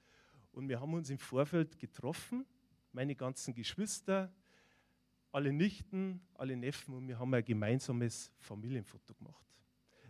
Und 0.56 0.70
wir 0.70 0.80
haben 0.80 0.94
uns 0.94 1.10
im 1.10 1.18
Vorfeld 1.18 1.78
getroffen, 1.78 2.46
meine 2.90 3.14
ganzen 3.14 3.52
Geschwister, 3.52 4.32
alle 5.30 5.52
Nichten, 5.52 6.26
alle 6.32 6.56
Neffen, 6.56 6.94
und 6.94 7.06
wir 7.06 7.18
haben 7.18 7.34
ein 7.34 7.44
gemeinsames 7.44 8.32
Familienfoto 8.38 9.12
gemacht. 9.12 9.46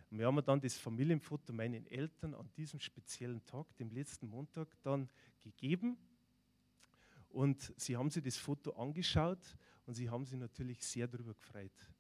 Und 0.09 0.21
wir 0.21 0.27
haben 0.27 0.41
dann 0.45 0.61
das 0.61 0.77
Familienfoto 0.79 1.53
meinen 1.53 1.85
Eltern 1.89 2.33
an 2.35 2.49
diesem 2.57 2.79
speziellen 2.79 3.45
Tag, 3.45 3.77
dem 3.79 3.91
letzten 3.91 4.29
Montag, 4.29 4.69
dann 4.85 5.11
gegeben. 5.43 5.99
Und 7.29 7.75
sie 7.77 7.97
haben 7.97 8.09
sich 8.09 8.23
das 8.23 8.37
Foto 8.37 8.71
angeschaut 8.75 9.59
und 9.85 9.95
sie 9.95 10.09
haben 10.09 10.25
sich 10.27 10.39
natürlich 10.39 10.81
sehr 10.81 11.09
darüber 11.09 11.35
gefreut. 11.35 11.91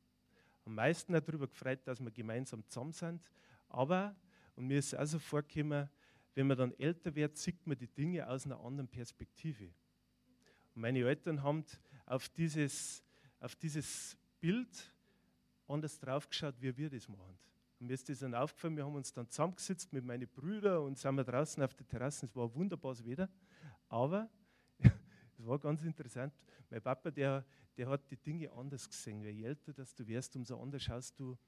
Am 0.64 0.76
meisten 0.76 1.14
darüber 1.14 1.48
gefreut, 1.48 1.80
dass 1.84 1.98
wir 1.98 2.12
gemeinsam 2.12 2.64
zusammen 2.68 2.92
sind. 2.92 3.28
Aber, 3.68 4.14
und 4.54 4.68
mir 4.68 4.78
ist 4.78 4.92
es 4.92 4.94
also 4.94 5.18
vorgekommen, 5.18 5.90
wenn 6.36 6.46
man 6.46 6.58
dann 6.58 6.78
älter 6.78 7.14
wird, 7.14 7.38
sieht 7.38 7.66
man 7.66 7.78
die 7.78 7.88
Dinge 7.88 8.28
aus 8.28 8.44
einer 8.44 8.60
anderen 8.60 8.86
Perspektive. 8.86 9.64
Und 10.74 10.82
meine 10.82 11.00
Eltern 11.00 11.42
haben 11.42 11.64
auf 12.04 12.28
dieses, 12.28 13.02
auf 13.40 13.56
dieses 13.56 14.18
Bild 14.38 14.94
anders 15.66 15.98
drauf 15.98 16.28
geschaut, 16.28 16.54
wie 16.60 16.76
wir 16.76 16.90
das 16.90 17.08
machen. 17.08 17.38
Und 17.80 17.86
mir 17.86 17.94
ist 17.94 18.06
das 18.10 18.18
dann 18.18 18.34
aufgefallen, 18.34 18.76
wir 18.76 18.84
haben 18.84 18.94
uns 18.94 19.14
dann 19.14 19.28
zusammengesetzt 19.30 19.94
mit 19.94 20.04
meinen 20.04 20.28
Brüdern 20.28 20.82
und 20.82 20.98
sind 20.98 21.14
wir 21.14 21.24
draußen 21.24 21.62
auf 21.62 21.72
der 21.72 21.88
Terrasse. 21.88 22.26
Es 22.26 22.36
war 22.36 22.54
wunderbares 22.54 23.02
Wetter, 23.02 23.30
aber 23.88 24.28
es 25.38 25.46
war 25.46 25.58
ganz 25.58 25.82
interessant. 25.84 26.34
Mein 26.68 26.82
Papa, 26.82 27.10
der, 27.10 27.46
der 27.78 27.88
hat 27.88 28.10
die 28.10 28.18
Dinge 28.18 28.52
anders 28.52 28.86
gesehen. 28.86 29.22
Je 29.22 29.42
älter 29.42 29.72
dass 29.72 29.94
du 29.94 30.06
wirst, 30.06 30.36
umso 30.36 30.60
anders 30.60 30.82
schaust 30.82 31.18
du. 31.18 31.38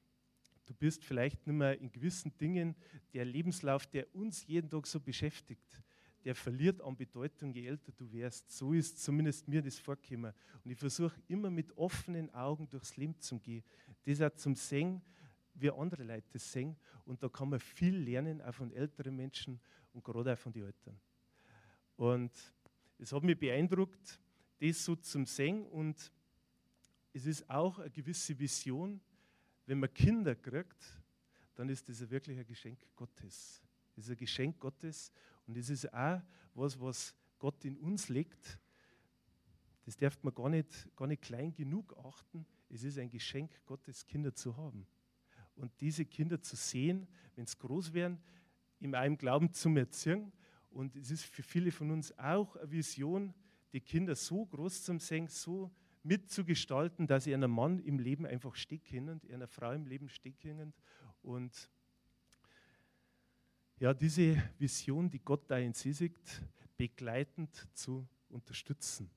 Du 0.68 0.74
bist 0.74 1.02
vielleicht 1.02 1.46
nicht 1.46 1.56
mehr 1.56 1.80
in 1.80 1.90
gewissen 1.90 2.36
Dingen, 2.36 2.76
der 3.14 3.24
Lebenslauf, 3.24 3.86
der 3.86 4.14
uns 4.14 4.46
jeden 4.46 4.68
Tag 4.68 4.86
so 4.86 5.00
beschäftigt, 5.00 5.82
der 6.26 6.34
verliert 6.34 6.82
an 6.82 6.94
Bedeutung, 6.94 7.54
je 7.54 7.66
älter 7.66 7.90
du 7.92 8.12
wirst. 8.12 8.50
So 8.50 8.74
ist 8.74 9.02
zumindest 9.02 9.48
mir 9.48 9.62
das 9.62 9.78
vorgekommen. 9.78 10.34
Und 10.62 10.70
ich 10.70 10.76
versuche 10.76 11.18
immer 11.26 11.50
mit 11.50 11.74
offenen 11.78 12.28
Augen 12.34 12.68
durchs 12.68 12.98
Leben 12.98 13.18
zu 13.18 13.38
gehen. 13.38 13.64
Das 14.04 14.20
auch 14.20 14.34
zum 14.34 14.54
Singen, 14.54 15.00
wie 15.54 15.70
andere 15.70 16.04
Leute 16.04 16.28
das 16.34 16.52
singen. 16.52 16.76
Und 17.06 17.22
da 17.22 17.30
kann 17.30 17.48
man 17.48 17.60
viel 17.60 17.96
lernen, 17.96 18.42
auch 18.42 18.52
von 18.52 18.70
älteren 18.70 19.16
Menschen 19.16 19.58
und 19.94 20.04
gerade 20.04 20.34
auch 20.34 20.38
von 20.38 20.52
den 20.52 20.64
Eltern. 20.64 21.00
Und 21.96 22.32
es 22.98 23.10
hat 23.10 23.22
mich 23.22 23.38
beeindruckt, 23.38 24.20
das 24.60 24.84
so 24.84 24.96
zum 24.96 25.24
Singen. 25.24 25.66
Und 25.66 26.12
es 27.14 27.24
ist 27.24 27.48
auch 27.48 27.78
eine 27.78 27.90
gewisse 27.90 28.38
Vision, 28.38 29.00
wenn 29.68 29.80
man 29.80 29.92
Kinder 29.92 30.34
kriegt, 30.34 30.98
dann 31.54 31.68
ist 31.68 31.90
das 31.90 32.08
wirklich 32.08 32.38
ein 32.38 32.46
Geschenk 32.46 32.78
Gottes. 32.96 33.62
Das 33.94 34.06
ist 34.06 34.10
ein 34.10 34.16
Geschenk 34.16 34.58
Gottes 34.58 35.12
und 35.46 35.58
es 35.58 35.68
ist 35.68 35.92
auch 35.92 36.22
was, 36.54 36.80
was 36.80 37.14
Gott 37.38 37.62
in 37.66 37.76
uns 37.76 38.08
legt. 38.08 38.58
Das 39.84 39.94
darf 39.94 40.22
man 40.22 40.34
gar 40.34 40.48
nicht, 40.48 40.88
gar 40.96 41.06
nicht 41.06 41.20
klein 41.20 41.52
genug 41.52 41.94
achten. 42.02 42.46
Es 42.70 42.82
ist 42.82 42.98
ein 42.98 43.10
Geschenk 43.10 43.60
Gottes, 43.66 44.06
Kinder 44.06 44.34
zu 44.34 44.56
haben 44.56 44.86
und 45.54 45.70
diese 45.82 46.06
Kinder 46.06 46.40
zu 46.40 46.56
sehen, 46.56 47.06
wenn 47.36 47.44
sie 47.44 47.58
groß 47.58 47.92
werden, 47.92 48.18
in 48.80 48.94
einem 48.94 49.18
Glauben 49.18 49.52
zu 49.52 49.68
erziehen. 49.76 50.32
Und 50.70 50.96
es 50.96 51.10
ist 51.10 51.24
für 51.24 51.42
viele 51.42 51.72
von 51.72 51.90
uns 51.90 52.16
auch 52.18 52.56
eine 52.56 52.70
Vision, 52.70 53.34
die 53.74 53.80
Kinder 53.82 54.14
so 54.14 54.46
groß 54.46 54.84
zu 54.84 54.98
sehen, 54.98 55.28
so 55.28 55.70
mitzugestalten, 56.02 57.06
dass 57.06 57.24
sie 57.24 57.34
einem 57.34 57.50
Mann 57.50 57.78
im 57.78 57.98
Leben 57.98 58.26
einfach 58.26 58.54
stecken, 58.54 59.20
einer 59.32 59.48
Frau 59.48 59.72
im 59.72 59.86
Leben 59.86 60.08
stecken. 60.08 60.72
Und 61.22 61.70
ja, 63.78 63.94
diese 63.94 64.42
Vision, 64.58 65.10
die 65.10 65.20
Gott 65.20 65.50
da 65.50 65.58
in 65.58 65.72
sie 65.72 65.92
sieht, 65.92 66.42
begleitend 66.76 67.68
zu 67.74 68.06
unterstützen. 68.28 69.10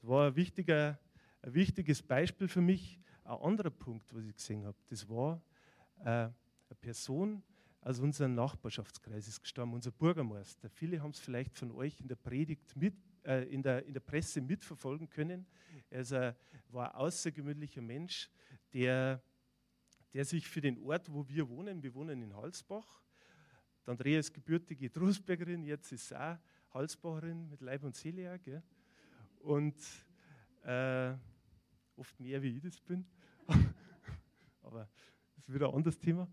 Das 0.00 0.08
war 0.08 0.28
ein, 0.28 0.36
wichtiger, 0.36 0.98
ein 1.42 1.54
wichtiges 1.54 2.02
Beispiel 2.02 2.48
für 2.48 2.60
mich, 2.60 3.00
ein 3.24 3.38
anderer 3.38 3.70
Punkt, 3.70 4.14
was 4.14 4.24
ich 4.24 4.34
gesehen 4.34 4.64
habe, 4.64 4.76
das 4.88 5.08
war 5.08 5.40
äh, 6.00 6.04
eine 6.10 6.34
Person 6.80 7.42
aus 7.84 8.00
unserem 8.00 8.34
Nachbarschaftskreis 8.34 9.28
ist 9.28 9.42
gestorben, 9.42 9.74
unser 9.74 9.90
Bürgermeister. 9.90 10.70
Viele 10.70 11.02
haben 11.02 11.10
es 11.10 11.18
vielleicht 11.18 11.56
von 11.56 11.70
euch 11.70 12.00
in 12.00 12.08
der 12.08 12.16
Predigt 12.16 12.74
mit, 12.76 12.94
äh, 13.24 13.44
in, 13.44 13.62
der, 13.62 13.84
in 13.86 13.92
der 13.92 14.00
Presse 14.00 14.40
mitverfolgen 14.40 15.08
können. 15.08 15.46
Er 15.90 16.00
ist 16.00 16.12
ein, 16.12 16.34
war 16.68 16.94
ein 16.94 17.00
außergewöhnlicher 17.00 17.82
Mensch, 17.82 18.30
der, 18.72 19.22
der 20.12 20.24
sich 20.24 20.48
für 20.48 20.60
den 20.60 20.78
Ort, 20.78 21.12
wo 21.12 21.26
wir 21.28 21.48
wohnen, 21.48 21.82
wir 21.82 21.94
wohnen 21.94 22.22
in 22.22 22.34
Halsbach, 22.34 23.02
die 23.86 23.90
Andrea 23.90 24.18
ist 24.18 24.32
gebürtige 24.32 24.90
Trostbergerin, 24.90 25.62
jetzt 25.62 25.92
ist 25.92 26.08
sie 26.08 26.18
auch 26.18 26.38
Halsbacherin 26.72 27.50
mit 27.50 27.60
Leib 27.60 27.84
und 27.84 27.94
Seele. 27.94 28.34
Auch, 28.34 28.62
und 29.46 29.76
äh, 30.64 31.14
oft 31.94 32.18
mehr 32.18 32.42
wie 32.42 32.56
ich 32.56 32.62
das 32.62 32.80
bin. 32.80 33.04
Aber 34.62 34.88
das 35.36 35.48
ist 35.48 35.54
wieder 35.54 35.68
ein 35.68 35.74
anderes 35.74 35.98
Thema. 35.98 36.26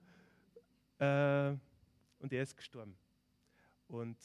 Äh, 0.97 1.57
und 2.19 2.31
er 2.31 2.43
ist 2.43 2.55
gestorben. 2.55 2.95
Und 3.87 4.17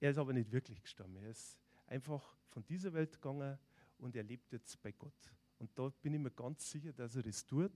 er 0.00 0.10
ist 0.10 0.18
aber 0.18 0.32
nicht 0.32 0.50
wirklich 0.52 0.82
gestorben. 0.82 1.16
Er 1.16 1.30
ist 1.30 1.58
einfach 1.86 2.36
von 2.48 2.64
dieser 2.64 2.92
Welt 2.92 3.12
gegangen 3.12 3.58
und 3.98 4.14
er 4.16 4.22
lebt 4.22 4.52
jetzt 4.52 4.80
bei 4.82 4.92
Gott. 4.92 5.34
Und 5.58 5.76
da 5.76 5.88
bin 5.88 6.14
ich 6.14 6.20
mir 6.20 6.30
ganz 6.30 6.70
sicher, 6.70 6.92
dass 6.92 7.16
er 7.16 7.22
das 7.22 7.44
tut, 7.44 7.72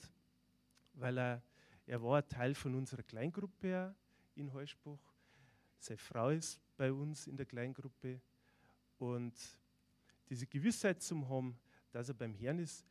weil 0.95 1.19
er, 1.19 1.43
er 1.87 2.03
war 2.03 2.27
Teil 2.27 2.55
von 2.55 2.75
unserer 2.75 3.03
Kleingruppe 3.03 3.95
in 4.37 4.53
Heuspruch. 4.53 5.01
Seine 5.79 5.99
Frau 5.99 6.29
ist 6.31 6.61
bei 6.77 6.93
uns 6.93 7.27
in 7.27 7.37
der 7.37 7.47
Kleingruppe. 7.47 8.21
Und 8.99 9.35
diese 10.29 10.47
Gewissheit 10.47 11.03
zu 11.03 11.29
haben, 11.29 11.59
dass 11.91 12.09
er 12.09 12.15
beim 12.15 12.35
Herrn 12.35 12.61
ist, 12.61 12.87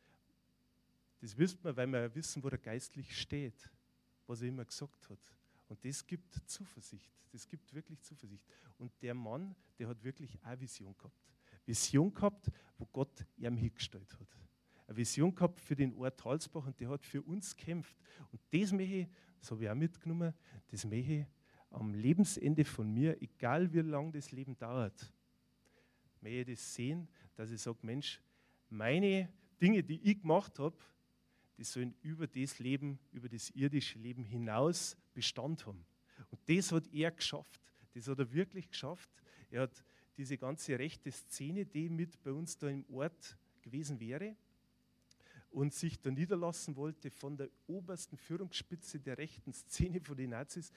das 1.20 1.36
wissen 1.38 1.62
wir, 1.62 1.74
weil 1.76 1.86
wir 1.86 2.14
wissen, 2.14 2.42
wo 2.42 2.48
er 2.48 2.58
geistlich 2.58 3.18
steht, 3.18 3.70
was 4.26 4.42
er 4.42 4.48
immer 4.48 4.64
gesagt 4.64 5.08
hat. 5.08 5.36
Und 5.72 5.82
das 5.86 6.06
gibt 6.06 6.34
Zuversicht. 6.44 7.10
Das 7.30 7.48
gibt 7.48 7.72
wirklich 7.72 7.98
Zuversicht. 8.02 8.44
Und 8.76 8.92
der 9.00 9.14
Mann, 9.14 9.56
der 9.78 9.88
hat 9.88 10.04
wirklich 10.04 10.38
eine 10.42 10.60
Vision 10.60 10.94
gehabt. 10.98 11.32
Vision 11.64 12.12
gehabt, 12.12 12.50
wo 12.76 12.84
Gott 12.84 13.24
ihm 13.38 13.56
hingestellt 13.56 14.12
hat. 14.20 14.28
Eine 14.86 14.98
Vision 14.98 15.34
gehabt 15.34 15.58
für 15.58 15.74
den 15.74 15.94
Ort 15.94 16.22
Halsbach 16.26 16.66
und 16.66 16.78
der 16.78 16.90
hat 16.90 17.06
für 17.06 17.22
uns 17.22 17.56
gekämpft. 17.56 17.96
Und 18.30 18.42
das 18.50 18.70
möchte 18.70 18.96
ich, 18.96 19.08
das 19.40 19.50
habe 19.50 19.64
ich 19.64 19.70
auch 19.70 19.74
mitgenommen, 19.74 20.34
das 20.68 20.84
möchte 20.84 21.12
ich 21.14 21.26
am 21.70 21.94
Lebensende 21.94 22.66
von 22.66 22.92
mir, 22.92 23.22
egal 23.22 23.72
wie 23.72 23.80
lange 23.80 24.12
das 24.12 24.30
Leben 24.30 24.58
dauert, 24.58 25.10
möchte 26.20 26.50
ich 26.50 26.58
das 26.58 26.74
sehen, 26.74 27.08
dass 27.34 27.50
ich 27.50 27.62
sage, 27.62 27.78
Mensch, 27.80 28.20
meine 28.68 29.32
Dinge, 29.58 29.82
die 29.82 30.02
ich 30.02 30.20
gemacht 30.20 30.58
habe, 30.58 30.76
die 31.62 31.66
sollen 31.66 31.94
über 32.02 32.26
das 32.26 32.58
Leben, 32.58 32.98
über 33.12 33.28
das 33.28 33.50
irdische 33.50 33.96
Leben 33.96 34.24
hinaus 34.24 34.96
Bestand 35.14 35.64
haben. 35.64 35.86
Und 36.32 36.40
das 36.48 36.72
hat 36.72 36.92
er 36.92 37.12
geschafft. 37.12 37.60
Das 37.94 38.08
hat 38.08 38.18
er 38.18 38.32
wirklich 38.32 38.68
geschafft. 38.68 39.08
Er 39.48 39.62
hat 39.62 39.84
diese 40.16 40.36
ganze 40.36 40.76
rechte 40.76 41.12
Szene, 41.12 41.64
die 41.64 41.88
mit 41.88 42.20
bei 42.24 42.32
uns 42.32 42.58
da 42.58 42.68
im 42.68 42.84
Ort 42.90 43.38
gewesen 43.60 44.00
wäre 44.00 44.34
und 45.52 45.72
sich 45.72 46.00
da 46.00 46.10
niederlassen 46.10 46.74
wollte 46.74 47.12
von 47.12 47.36
der 47.36 47.48
obersten 47.68 48.16
Führungsspitze 48.16 48.98
der 48.98 49.16
rechten 49.18 49.52
Szene 49.52 50.00
von 50.00 50.16
den 50.16 50.30
Nazis, 50.30 50.72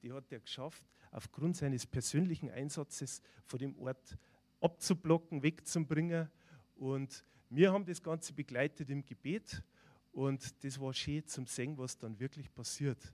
die 0.00 0.12
hat 0.12 0.32
er 0.32 0.40
geschafft, 0.40 0.82
aufgrund 1.10 1.58
seines 1.58 1.86
persönlichen 1.86 2.50
Einsatzes 2.50 3.20
von 3.44 3.58
dem 3.58 3.78
Ort 3.78 4.16
abzublocken, 4.62 5.42
wegzubringen 5.42 6.30
und 6.76 7.22
wir 7.50 7.70
haben 7.70 7.84
das 7.84 8.02
Ganze 8.02 8.32
begleitet 8.32 8.88
im 8.88 9.04
Gebet 9.04 9.62
und 10.12 10.64
das 10.64 10.80
war 10.80 10.92
schön 10.92 11.26
zum 11.26 11.46
Singen, 11.46 11.76
was 11.78 11.96
dann 11.96 12.18
wirklich 12.18 12.52
passiert. 12.52 13.12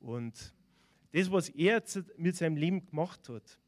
Und 0.00 0.54
das, 1.12 1.30
was 1.30 1.48
er 1.50 1.82
mit 2.16 2.36
seinem 2.36 2.56
Leben 2.56 2.86
gemacht 2.86 3.28
hat, 3.28 3.58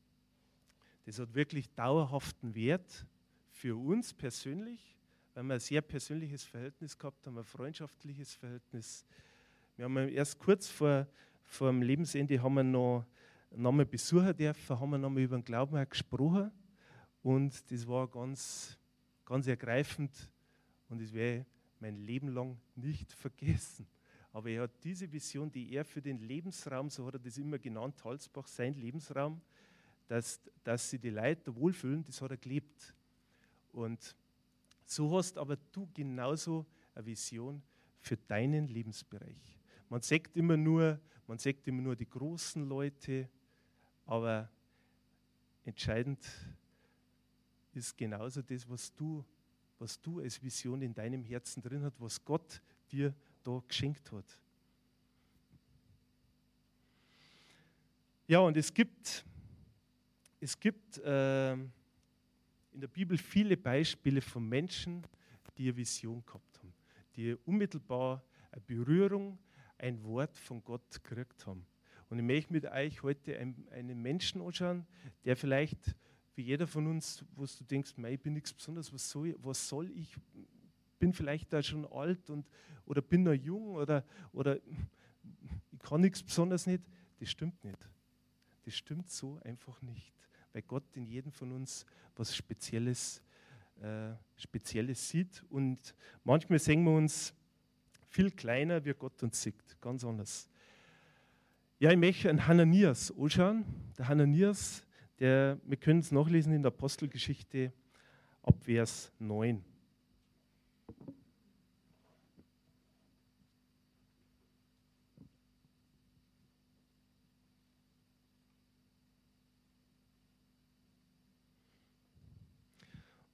das 1.07 1.19
hat 1.19 1.35
wirklich 1.35 1.69
dauerhaften 1.71 2.55
Wert 2.55 3.07
für 3.51 3.77
uns 3.77 4.13
persönlich, 4.13 4.97
weil 5.35 5.45
wir 5.45 5.55
ein 5.55 5.61
sehr 5.61 5.81
persönliches 5.81 6.45
Verhältnis 6.45 6.97
gehabt 6.97 7.27
haben, 7.27 7.39
ein 7.39 7.45
freundschaftliches 7.45 8.35
Verhältnis. 8.35 9.05
Wir 9.77 9.87
haben 9.87 9.97
erst 10.09 10.39
kurz 10.39 10.69
vor, 10.69 11.07
vor 11.45 11.69
dem 11.69 11.83
Lebensende 11.83 12.43
haben 12.43 12.55
wir 12.55 12.65
noch, 12.65 13.07
noch 13.51 13.73
mal 13.73 13.87
besuchen 13.87 14.37
dürfen, 14.37 14.79
haben 14.79 14.91
wir 14.91 14.99
noch 14.99 15.11
mal 15.11 15.23
über 15.23 15.37
den 15.37 15.45
Glauben 15.45 15.89
gesprochen 15.89 16.51
und 17.23 17.71
das 17.71 17.87
war 17.87 18.07
ganz 18.09 18.79
ganz 19.29 19.47
ergreifend 19.47 20.11
und 20.89 21.03
das 21.03 21.13
ich 21.13 21.45
mein 21.81 21.97
Leben 21.97 22.29
lang 22.29 22.59
nicht 22.77 23.13
vergessen. 23.25 23.87
Aber 24.33 24.51
er 24.51 24.63
hat 24.63 24.85
diese 24.85 25.11
Vision, 25.11 25.51
die 25.51 25.73
er 25.73 25.85
für 25.85 26.03
den 26.03 26.19
Lebensraum, 26.19 26.91
so 26.91 27.07
hat 27.07 27.15
er 27.15 27.21
das 27.21 27.39
immer 27.39 27.59
genannt, 27.59 28.03
Halsbach, 28.05 28.47
sein 28.47 28.75
Lebensraum, 28.75 29.41
dass, 30.07 30.41
dass 30.63 30.91
sie 30.91 30.99
die 30.99 31.11
Leute 31.11 31.55
wohlfühlen, 31.55 32.05
das 32.05 32.21
hat 32.21 32.31
er 32.31 32.37
gelebt. 32.37 32.95
Und 33.73 34.15
so 34.85 35.17
hast 35.17 35.39
aber 35.39 35.57
du 35.73 35.89
genauso 35.93 36.67
eine 36.95 37.07
Vision 37.07 37.63
für 38.01 38.17
deinen 38.17 38.69
Lebensbereich. 38.69 39.59
man 39.89 40.03
sagt 40.03 40.37
immer 40.37 40.57
nur, 40.57 41.01
man 41.27 41.39
sagt 41.39 41.67
immer 41.67 41.83
nur 41.83 41.97
die 41.97 42.09
großen 42.09 42.67
Leute, 42.67 43.29
aber 44.07 44.51
entscheidend 45.65 46.27
ist 47.75 47.97
genauso 47.97 48.41
das, 48.41 48.69
was 48.69 48.95
du, 48.95 49.25
was 49.79 50.01
du 50.01 50.21
als 50.21 50.43
Vision 50.43 50.83
in 50.83 50.95
deinem 50.95 51.23
Herzen 51.25 51.63
drin 51.63 51.83
hast, 51.83 52.01
was 52.01 52.25
Gott 52.25 52.61
dir 52.91 53.15
da 53.43 53.63
geschenkt 53.67 54.11
hat. 54.13 54.39
Ja, 58.27 58.41
und 58.41 58.57
es 58.57 58.73
gibt, 58.73 59.25
es 60.41 60.59
gibt 60.59 60.99
äh, 60.99 61.53
in 61.53 61.71
der 62.75 62.89
Bibel 62.89 63.17
viele 63.17 63.57
Beispiele 63.57 64.21
von 64.21 64.47
Menschen, 64.47 65.03
die 65.57 65.69
eine 65.69 65.77
Vision 65.77 66.25
gehabt 66.27 66.59
haben, 66.59 66.75
die 67.17 67.35
unmittelbar 67.47 68.23
eine 68.51 68.61
Berührung, 68.61 69.39
ein 69.79 70.03
Wort 70.05 70.37
von 70.37 70.63
Gott 70.63 71.03
gekriegt 71.03 71.47
haben. 71.47 71.67
Und 72.11 72.19
ich 72.19 72.25
möchte 72.25 72.53
mit 72.53 72.65
euch 72.67 73.03
heute 73.03 73.39
einen 73.39 74.03
Menschen 74.03 74.41
anschauen, 74.41 74.87
der 75.25 75.37
vielleicht 75.37 75.95
wie 76.39 76.43
jeder 76.43 76.69
von 76.69 76.87
uns, 76.87 77.25
wo 77.35 77.45
du 77.45 77.65
denkst, 77.65 77.95
ich 77.99 78.21
bin 78.21 78.33
nichts 78.33 78.53
Besonderes, 78.53 78.93
was 78.93 79.11
soll, 79.11 79.35
was 79.43 79.69
soll 79.69 79.91
ich? 79.91 80.17
Bin 81.01 81.13
vielleicht 81.13 81.53
da 81.53 81.61
schon 81.61 81.85
alt 81.87 82.31
und, 82.31 82.47
oder 82.87 83.03
bin 83.03 83.25
noch 83.25 83.33
jung 83.33 83.75
oder, 83.75 84.05
oder 84.33 84.57
ich 84.65 85.79
kann 85.81 86.01
nichts 86.01 86.23
Besonderes 86.23 86.69
nicht. 86.69 86.85
Das 87.19 87.29
stimmt 87.29 87.65
nicht. 87.65 87.79
Das 88.65 88.75
stimmt 88.75 89.11
so 89.11 89.41
einfach 89.43 89.83
nicht, 89.83 90.15
weil 90.53 90.63
Gott 90.63 90.85
in 90.95 91.07
jedem 91.07 91.33
von 91.33 91.51
uns 91.51 91.85
was 92.15 92.37
Spezielles, 92.37 93.21
äh, 93.81 94.13
Spezielles 94.37 95.09
sieht. 95.09 95.43
Und 95.51 95.93
manchmal 96.23 96.61
sehen 96.61 96.85
wir 96.85 96.93
uns 96.93 97.35
viel 98.07 98.31
kleiner, 98.31 98.85
wie 98.85 98.95
Gott 98.95 99.21
uns 99.25 99.43
sieht, 99.43 99.81
ganz 99.81 100.05
anders. 100.05 100.49
Ja, 101.81 101.91
ich 101.91 101.99
möchte 101.99 102.31
einen 102.31 102.47
Hananias 102.47 103.13
anschauen. 103.19 103.65
Der 103.99 104.07
Hananias, 104.07 104.85
der, 105.19 105.59
wir 105.65 105.77
können 105.77 106.01
es 106.01 106.13
nachlesen 106.13 106.53
in 106.53 106.63
der 106.63 106.73
Apostelgeschichte 106.73 107.73
ab 108.43 108.55
Vers 108.63 109.13
9. 109.19 109.65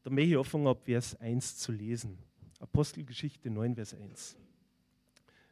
Da 0.03 0.11
möchte 0.11 0.31
ich 0.31 0.37
anfangen, 0.37 0.67
ab 0.67 0.83
Vers 0.85 1.19
1 1.19 1.57
zu 1.57 1.73
lesen. 1.73 2.19
Apostelgeschichte 2.61 3.49
9, 3.49 3.75
Vers 3.75 3.95
1. 3.95 4.37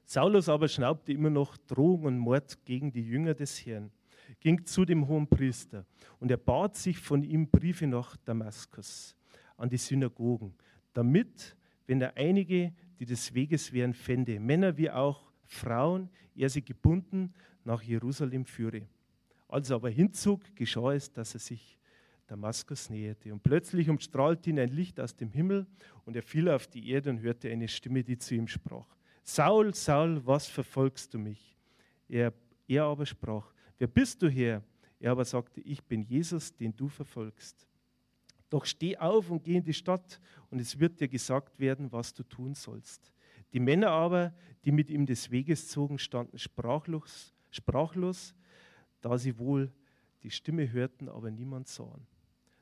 Saulus 0.05 0.49
aber 0.51 0.69
schnaubte 0.69 1.13
immer 1.13 1.31
noch 1.31 1.57
Drohung 1.57 2.05
und 2.05 2.19
Mord 2.19 2.63
gegen 2.67 2.93
die 2.93 3.03
Jünger 3.03 3.33
des 3.33 3.65
Herrn, 3.65 3.91
ging 4.41 4.65
zu 4.65 4.85
dem 4.85 5.07
hohen 5.07 5.27
Priester 5.27 5.85
und 6.21 6.31
er 6.31 6.37
bat 6.37 6.77
sich 6.77 6.99
von 6.99 7.23
ihm 7.23 7.49
Briefe 7.49 7.87
nach 7.87 8.17
Damaskus 8.19 9.17
an 9.57 9.69
die 9.69 9.77
Synagogen, 9.77 10.55
damit, 10.93 11.57
wenn 11.87 12.01
er 12.01 12.17
einige, 12.17 12.73
die 12.99 13.07
des 13.07 13.33
Weges 13.35 13.73
wären, 13.73 13.95
fände, 13.95 14.39
Männer 14.41 14.77
wie 14.77 14.91
auch 14.91 15.33
Frauen, 15.45 16.09
er 16.35 16.49
sie 16.49 16.63
gebunden 16.63 17.33
nach 17.65 17.83
Jerusalem 17.83 18.45
führe. 18.45 18.87
Als 19.49 19.71
er 19.71 19.77
aber 19.77 19.91
hinzog, 19.91 20.43
geschah 20.57 20.95
es, 20.95 21.13
dass 21.13 21.35
er 21.35 21.41
sich 21.41 21.79
Damaskus 22.27 22.89
näherte. 22.89 23.33
Und 23.33 23.43
plötzlich 23.43 23.91
umstrahlte 23.91 24.49
ihn 24.51 24.59
ein 24.59 24.71
Licht 24.71 24.99
aus 24.99 25.15
dem 25.15 25.31
Himmel 25.31 25.67
und 26.07 26.17
er 26.17 26.23
fiel 26.23 26.49
auf 26.49 26.67
die 26.67 26.89
Erde 26.89 27.11
und 27.11 27.21
hörte 27.21 27.51
eine 27.51 27.69
Stimme, 27.69 28.03
die 28.03 28.17
zu 28.17 28.35
ihm 28.35 28.49
sprach. 28.49 28.87
Saul, 29.23 29.75
Saul, 29.75 30.25
was 30.25 30.47
verfolgst 30.47 31.13
du 31.13 31.19
mich? 31.19 31.57
Er, 32.09 32.33
er 32.67 32.85
aber 32.85 33.07
sprach, 33.07 33.52
wer 33.83 33.89
bist 33.89 34.23
du 34.23 34.31
Herr? 34.31 34.63
Er 35.01 35.11
aber 35.11 35.25
sagte, 35.25 35.61
ich 35.63 35.83
bin 35.83 36.03
Jesus, 36.03 36.55
den 36.55 36.73
du 36.77 36.87
verfolgst. 36.87 37.67
Doch 38.49 38.65
steh 38.65 38.97
auf 38.97 39.29
und 39.29 39.43
geh 39.43 39.57
in 39.57 39.65
die 39.65 39.75
Stadt, 39.75 40.21
und 40.51 40.61
es 40.61 40.79
wird 40.79 41.01
dir 41.01 41.09
gesagt 41.09 41.59
werden, 41.59 41.91
was 41.91 42.15
du 42.15 42.23
tun 42.23 42.55
sollst. 42.55 43.13
Die 43.53 43.59
Männer 43.59 43.91
aber, 43.91 44.33
die 44.65 44.71
mit 44.71 44.89
ihm 44.89 45.05
des 45.05 45.33
Weges 45.33 45.67
zogen, 45.67 45.99
standen 45.99 46.39
sprachlos, 46.39 47.35
sprachlos 47.51 48.37
da 49.01 49.19
sie 49.19 49.37
wohl 49.37 49.73
die 50.23 50.31
Stimme 50.31 50.71
hörten, 50.71 51.09
aber 51.09 51.33
niemand 51.33 51.67
sahen. 51.67 52.07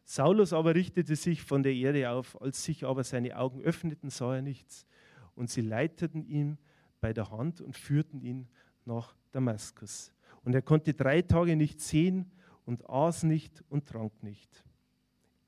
Saulus 0.04 0.54
aber 0.54 0.74
richtete 0.74 1.16
sich 1.16 1.42
von 1.42 1.62
der 1.62 1.74
Erde 1.74 2.08
auf, 2.08 2.40
als 2.40 2.64
sich 2.64 2.86
aber 2.86 3.04
seine 3.04 3.36
Augen 3.36 3.60
öffneten, 3.60 4.08
sah 4.08 4.36
er 4.36 4.42
nichts 4.42 4.86
und 5.34 5.50
sie 5.50 5.60
leiteten 5.60 6.24
ihn 6.24 6.56
bei 7.02 7.12
der 7.12 7.30
Hand 7.30 7.60
und 7.60 7.76
führten 7.76 8.22
ihn 8.22 8.48
nach 8.86 9.14
Damaskus. 9.32 10.14
Und 10.44 10.54
er 10.54 10.62
konnte 10.62 10.94
drei 10.94 11.22
Tage 11.22 11.56
nicht 11.56 11.80
sehen 11.80 12.30
und 12.64 12.88
aß 12.88 13.24
nicht 13.24 13.62
und 13.68 13.86
trank 13.86 14.22
nicht. 14.22 14.64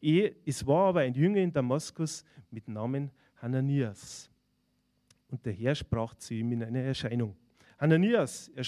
Es 0.01 0.67
war 0.67 0.89
aber 0.89 1.01
ein 1.01 1.15
Jünger 1.15 1.39
in 1.39 1.53
Damaskus 1.53 2.25
mit 2.51 2.69
Namen 2.69 3.11
Hananias. 3.37 4.29
Und 5.29 5.47
der 5.47 5.53
Herr 5.53 5.75
sprach 5.75 6.15
zu 6.17 6.35
ihm 6.35 6.53
in 6.53 6.63
einer 6.63 6.81
Erscheinung. 6.81 7.37
Hananias, 7.79 8.49
er, 8.49 8.65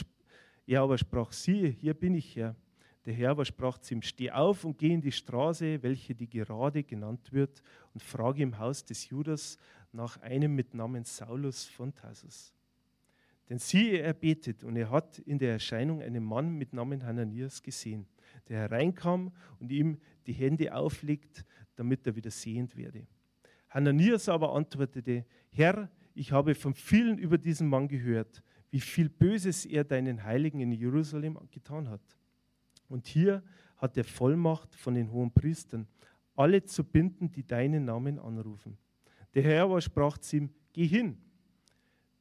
er 0.67 0.81
aber 0.83 0.97
sprach, 0.97 1.33
siehe, 1.33 1.69
hier 1.69 1.95
bin 1.95 2.15
ich, 2.15 2.37
Herr. 2.37 2.57
Der 3.05 3.13
Herr 3.13 3.33
aber 3.33 3.45
sprach 3.45 3.79
zu 3.79 3.95
ihm, 3.95 4.03
steh 4.03 4.31
auf 4.31 4.65
und 4.65 4.79
geh 4.79 4.95
in 4.95 5.03
die 5.03 5.13
Straße, 5.13 5.83
welche 5.83 6.15
die 6.15 6.29
gerade 6.29 6.83
genannt 6.83 7.33
wird, 7.33 7.63
und 7.93 8.03
frage 8.03 8.43
im 8.43 8.59
Haus 8.59 8.85
des 8.85 9.09
Judas 9.11 9.59
nach 9.93 10.17
einem 10.23 10.55
mit 10.55 10.73
Namen 10.73 11.05
Saulus 11.05 11.65
von 11.67 11.95
Tarsus. 11.95 12.55
Denn 13.48 13.59
siehe, 13.59 13.98
er 13.98 14.14
betet 14.14 14.64
und 14.64 14.76
er 14.76 14.90
hat 14.90 15.18
in 15.20 15.38
der 15.38 15.52
Erscheinung 15.52 16.00
einen 16.00 16.24
Mann 16.24 16.54
mit 16.54 16.72
Namen 16.72 17.04
Hananias 17.04 17.62
gesehen, 17.62 18.07
der 18.48 18.61
hereinkam 18.61 19.33
und 19.61 19.70
ihm 19.70 19.98
die 20.26 20.33
Hände 20.33 20.74
auflegt, 20.74 21.44
damit 21.76 22.07
er 22.07 22.16
wieder 22.16 22.30
sehend 22.30 22.76
werde. 22.76 23.07
Hananias 23.68 24.28
aber 24.28 24.54
antwortete, 24.54 25.26
Herr, 25.50 25.90
ich 26.14 26.33
habe 26.33 26.54
von 26.54 26.74
vielen 26.74 27.18
über 27.18 27.37
diesen 27.37 27.68
Mann 27.68 27.88
gehört, 27.88 28.42
wie 28.70 28.80
viel 28.80 29.09
Böses 29.09 29.66
er 29.66 29.85
deinen 29.85 30.24
Heiligen 30.24 30.61
in 30.61 30.72
Jerusalem 30.72 31.38
getan 31.50 31.88
hat. 31.88 32.16
Und 32.88 33.07
hier 33.07 33.42
hat 33.76 33.96
er 33.96 34.04
Vollmacht 34.04 34.74
von 34.74 34.94
den 34.94 35.11
hohen 35.11 35.33
Priestern, 35.33 35.87
alle 36.37 36.64
zu 36.64 36.85
binden, 36.85 37.30
die 37.30 37.46
deinen 37.46 37.85
Namen 37.85 38.18
anrufen. 38.18 38.78
Der 39.35 39.42
Herr 39.42 39.64
aber 39.64 39.80
sprach 39.80 40.18
zu 40.18 40.37
ihm, 40.37 40.50
geh 40.72 40.87
hin, 40.87 41.18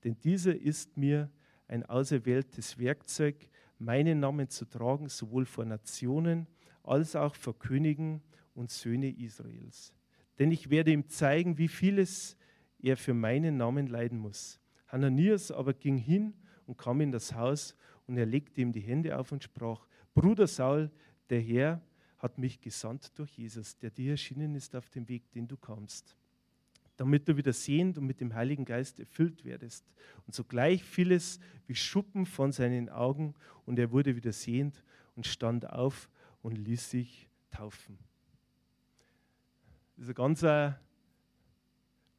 denn 0.03 0.17
dieser 0.19 0.55
ist 0.55 0.97
mir 0.97 1.29
ein 1.67 1.85
auserwähltes 1.85 2.77
Werkzeug, 2.77 3.47
meinen 3.79 4.19
Namen 4.19 4.49
zu 4.49 4.65
tragen, 4.65 5.09
sowohl 5.09 5.45
vor 5.45 5.65
Nationen 5.65 6.47
als 6.83 7.15
auch 7.15 7.35
vor 7.35 7.57
Königen 7.57 8.21
und 8.53 8.69
Söhne 8.69 9.09
Israels. 9.09 9.93
Denn 10.39 10.51
ich 10.51 10.69
werde 10.69 10.91
ihm 10.91 11.07
zeigen, 11.07 11.57
wie 11.57 11.67
vieles 11.67 12.37
er 12.79 12.97
für 12.97 13.13
meinen 13.13 13.57
Namen 13.57 13.87
leiden 13.87 14.19
muss. 14.19 14.59
Hananias 14.87 15.51
aber 15.51 15.73
ging 15.73 15.97
hin 15.97 16.33
und 16.65 16.77
kam 16.77 17.01
in 17.01 17.11
das 17.11 17.33
Haus 17.33 17.75
und 18.07 18.17
er 18.17 18.25
legte 18.25 18.61
ihm 18.61 18.71
die 18.71 18.81
Hände 18.81 19.17
auf 19.17 19.31
und 19.31 19.43
sprach, 19.43 19.87
Bruder 20.13 20.47
Saul, 20.47 20.91
der 21.29 21.39
Herr 21.39 21.81
hat 22.17 22.37
mich 22.37 22.59
gesandt 22.59 23.17
durch 23.17 23.31
Jesus, 23.31 23.77
der 23.77 23.89
dir 23.89 24.11
erschienen 24.11 24.55
ist 24.55 24.75
auf 24.75 24.89
dem 24.89 25.07
Weg, 25.07 25.31
den 25.31 25.47
du 25.47 25.57
kamst 25.57 26.17
damit 26.97 27.27
du 27.27 27.37
wieder 27.37 27.53
sehend 27.53 27.97
und 27.97 28.05
mit 28.05 28.21
dem 28.21 28.33
Heiligen 28.33 28.65
Geist 28.65 28.99
erfüllt 28.99 29.43
werdest. 29.45 29.85
Und 30.27 30.35
sogleich 30.35 30.83
fiel 30.83 31.11
es 31.11 31.39
wie 31.67 31.75
Schuppen 31.75 32.25
von 32.25 32.51
seinen 32.51 32.89
Augen 32.89 33.33
und 33.65 33.79
er 33.79 33.91
wurde 33.91 34.15
wieder 34.15 34.31
sehend 34.31 34.83
und 35.15 35.25
stand 35.25 35.69
auf 35.69 36.09
und 36.41 36.57
ließ 36.57 36.91
sich 36.91 37.29
taufen. 37.49 37.97
Das 39.95 40.03
ist 40.03 40.09
eine 40.09 40.13
ganz 40.15 40.43
eine, 40.43 40.79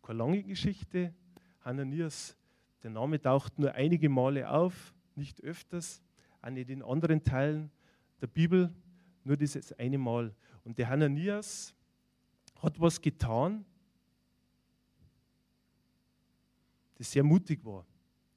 keine 0.03 0.19
lange 0.19 0.43
Geschichte. 0.43 1.15
Hananias, 1.61 2.37
der 2.83 2.91
Name 2.91 3.21
taucht 3.21 3.59
nur 3.59 3.73
einige 3.73 4.09
Male 4.09 4.49
auf, 4.51 4.95
nicht 5.15 5.43
öfters, 5.43 6.03
auch 6.43 6.51
nicht 6.51 6.69
in 6.71 6.83
anderen 6.83 7.23
Teilen 7.23 7.71
der 8.21 8.27
Bibel, 8.27 8.73
nur 9.23 9.37
dieses 9.37 9.73
eine 9.79 9.99
Mal. 9.99 10.35
Und 10.65 10.79
der 10.79 10.89
Hananias 10.89 11.75
hat 12.61 12.81
was 12.81 13.01
getan, 13.01 13.65
das 17.05 17.13
sehr 17.13 17.23
mutig 17.23 17.63
war. 17.65 17.87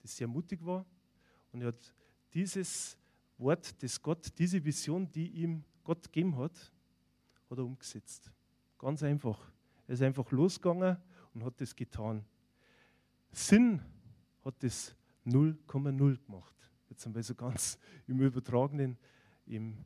Das 0.02 0.16
sehr 0.16 0.28
mutig 0.28 0.64
war. 0.66 0.86
Und 1.54 1.62
er 1.62 1.68
hat 1.68 1.94
dieses 2.34 2.98
Wort, 3.38 3.82
das 3.82 4.02
Gott, 4.02 4.28
diese 4.38 4.64
Vision, 4.64 5.10
die 5.10 5.30
ihm 5.30 5.64
Gott 5.86 6.04
gegeben 6.04 6.38
hat, 6.38 6.74
hat 7.50 7.58
er 7.58 7.64
umgesetzt. 7.64 8.30
Ganz 8.78 9.04
einfach. 9.04 9.40
Er 9.88 9.94
ist 9.94 10.02
einfach 10.02 10.30
losgegangen 10.32 10.98
und 11.34 11.46
hat 11.46 11.62
das 11.62 11.74
getan. 11.74 12.26
Sinn 13.32 13.82
hat 14.44 14.62
das 14.62 14.94
0,0 15.26 16.26
gemacht. 16.26 16.56
Jetzt 16.90 17.06
einmal 17.06 17.24
so 17.24 17.36
ganz 17.36 17.80
im 18.08 18.20
Übertragenen, 18.20 18.98
im, 19.46 19.86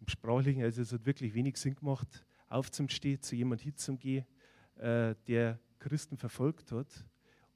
im 0.00 0.08
Sprachlichen. 0.08 0.64
Also 0.64 0.82
es 0.82 0.92
hat 0.92 1.06
wirklich 1.06 1.32
wenig 1.32 1.58
Sinn 1.58 1.76
gemacht, 1.76 2.26
aufzustehen, 2.48 3.22
zu 3.22 3.36
jemandem 3.36 3.66
hinzugehen, 3.66 4.26
äh, 4.74 5.14
der 5.28 5.60
Christen 5.78 6.16
verfolgt 6.16 6.72
hat 6.72 7.06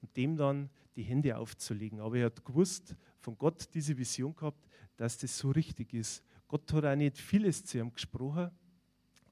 und 0.01 0.17
dem 0.17 0.37
dann 0.37 0.71
die 0.97 1.03
Hände 1.03 1.37
aufzulegen. 1.37 2.01
Aber 2.01 2.17
er 2.17 2.27
hat 2.27 2.45
gewusst, 2.45 2.97
von 3.21 3.37
Gott 3.37 3.69
diese 3.75 3.97
Vision 3.97 4.35
gehabt, 4.35 4.69
dass 4.97 5.19
das 5.19 5.37
so 5.37 5.51
richtig 5.51 5.93
ist. 5.95 6.23
Gott 6.49 6.73
hat 6.73 6.85
auch 6.85 6.97
nicht 6.97 7.19
vieles 7.19 7.65
zu 7.65 7.79
ihm 7.79 7.93
gesprochen, 7.93 8.51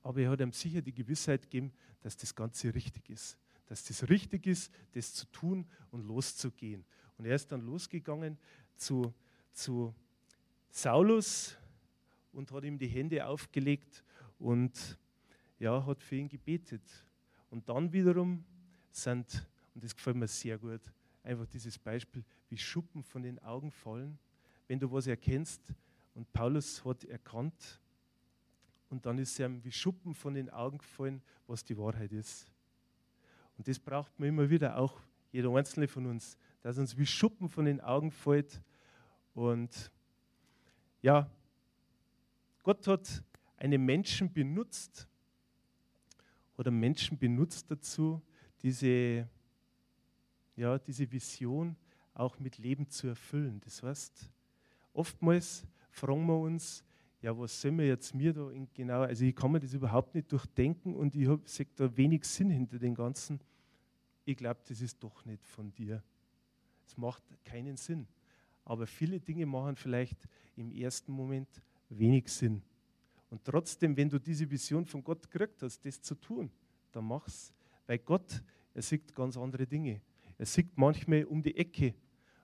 aber 0.03 0.21
er 0.21 0.31
hat 0.31 0.41
ihm 0.41 0.53
sicher 0.53 0.81
die 0.81 0.95
Gewissheit 0.95 1.43
gegeben, 1.43 1.73
dass 2.01 2.17
das 2.17 2.35
Ganze 2.35 2.75
richtig 2.75 3.11
ist. 3.11 3.37
Dass 3.67 3.85
das 3.85 4.09
richtig 4.09 4.47
ist, 4.47 4.73
das 4.93 5.13
zu 5.13 5.27
tun 5.27 5.67
und 5.91 6.07
loszugehen. 6.07 6.85
Und 7.17 7.27
er 7.27 7.35
ist 7.35 7.51
dann 7.51 7.63
losgegangen 7.63 8.39
zu, 8.77 9.13
zu 9.53 9.95
Saulus 10.71 11.57
und 12.33 12.53
hat 12.53 12.65
ihm 12.65 12.79
die 12.79 12.87
Hände 12.87 13.27
aufgelegt 13.27 14.05
und 14.39 14.99
ja, 15.59 15.85
hat 15.85 16.03
für 16.03 16.17
ihn 16.17 16.29
gebetet. 16.29 16.83
Und 17.51 17.69
dann 17.69 17.93
wiederum 17.93 18.45
sind, 18.91 19.47
und 19.79 19.85
das 19.85 19.95
gefällt 19.95 20.17
mir 20.17 20.27
sehr 20.27 20.59
gut, 20.59 20.81
einfach 21.23 21.47
dieses 21.47 21.79
Beispiel, 21.79 22.25
wie 22.49 22.59
Schuppen 22.59 23.05
von 23.05 23.23
den 23.23 23.38
Augen 23.38 23.71
fallen, 23.71 24.19
wenn 24.67 24.81
du 24.81 24.91
was 24.91 25.07
erkennst. 25.07 25.73
Und 26.17 26.33
Paulus 26.33 26.85
hat 26.85 27.05
erkannt, 27.05 27.81
und 28.91 29.07
dann 29.07 29.19
ist 29.19 29.38
ihm 29.38 29.62
wie 29.62 29.71
Schuppen 29.71 30.14
von 30.14 30.35
den 30.35 30.51
Augen 30.51 30.79
gefallen, 30.79 31.23
was 31.47 31.62
die 31.62 31.79
Wahrheit 31.79 32.11
ist. 32.11 32.51
Und 33.57 33.69
das 33.69 33.79
braucht 33.79 34.19
man 34.19 34.31
immer 34.31 34.51
wieder, 34.51 34.77
auch 34.77 35.01
jeder 35.31 35.55
einzelne 35.55 35.87
von 35.87 36.07
uns, 36.07 36.37
dass 36.61 36.77
uns 36.77 36.99
wie 36.99 37.07
Schuppen 37.07 37.49
von 37.49 37.64
den 37.64 37.81
Augen 37.81 38.11
fällt. 38.11 38.61
Und 39.33 39.93
ja, 41.03 41.31
Gott 42.64 42.85
hat 42.88 43.23
einen 43.57 43.87
Menschen 43.87 44.33
benutzt 44.33 45.07
oder 46.57 46.73
Menschen 46.73 47.17
benutzt 47.17 47.71
dazu, 47.71 48.21
diese, 48.61 49.29
ja, 50.59 50.79
diese 50.79 51.11
Vision 51.11 51.77
auch 52.14 52.38
mit 52.40 52.59
Leben 52.59 52.88
zu 52.88 53.07
erfüllen. 53.07 53.61
Das 53.64 53.83
heißt, 53.83 54.29
oftmals 54.92 55.64
fragen 55.90 56.27
wir 56.27 56.38
uns, 56.38 56.85
ja, 57.23 57.37
was 57.37 57.61
soll 57.61 57.73
mir 57.73 57.87
jetzt 57.87 58.14
mir 58.14 58.33
da 58.33 58.51
genau, 58.75 59.03
also 59.03 59.25
ich 59.25 59.35
kann 59.35 59.53
mir 59.53 59.61
das 59.61 59.73
überhaupt 59.73 60.14
nicht 60.14 60.31
durchdenken 60.31 60.94
und 60.94 61.14
ich 61.14 61.29
sehe 61.44 61.66
da 61.77 61.97
wenig 61.97 62.25
Sinn 62.25 62.51
hinter 62.51 62.79
dem 62.79 62.94
Ganzen. 62.94 63.40
Ich 64.25 64.37
glaube, 64.37 64.61
das 64.68 64.81
ist 64.81 65.03
doch 65.03 65.25
nicht 65.25 65.47
von 65.47 65.73
dir. 65.73 66.03
Es 66.87 66.97
macht 66.97 67.23
keinen 67.44 67.77
Sinn. 67.77 68.07
Aber 68.64 68.87
viele 68.87 69.21
Dinge 69.21 69.47
machen 69.47 69.77
vielleicht 69.77 70.29
im 70.57 70.71
ersten 70.73 71.12
Moment 71.12 71.49
wenig 71.88 72.29
Sinn. 72.29 72.62
Und 73.31 73.44
trotzdem, 73.44 73.97
wenn 73.97 74.09
du 74.09 74.18
diese 74.18 74.51
Vision 74.51 74.85
von 74.87 75.03
Gott 75.03 75.31
gekriegt 75.31 75.62
hast, 75.62 75.85
das 75.85 76.01
zu 76.01 76.14
tun, 76.14 76.51
dann 76.92 77.05
mach's. 77.05 77.53
Weil 77.87 77.99
Gott, 77.99 78.42
er 78.75 78.83
sieht 78.83 79.14
ganz 79.14 79.37
andere 79.37 79.66
Dinge. 79.66 80.01
Er 80.38 80.46
sieht 80.46 80.77
manchmal 80.77 81.24
um 81.24 81.42
die 81.42 81.57
Ecke. 81.57 81.94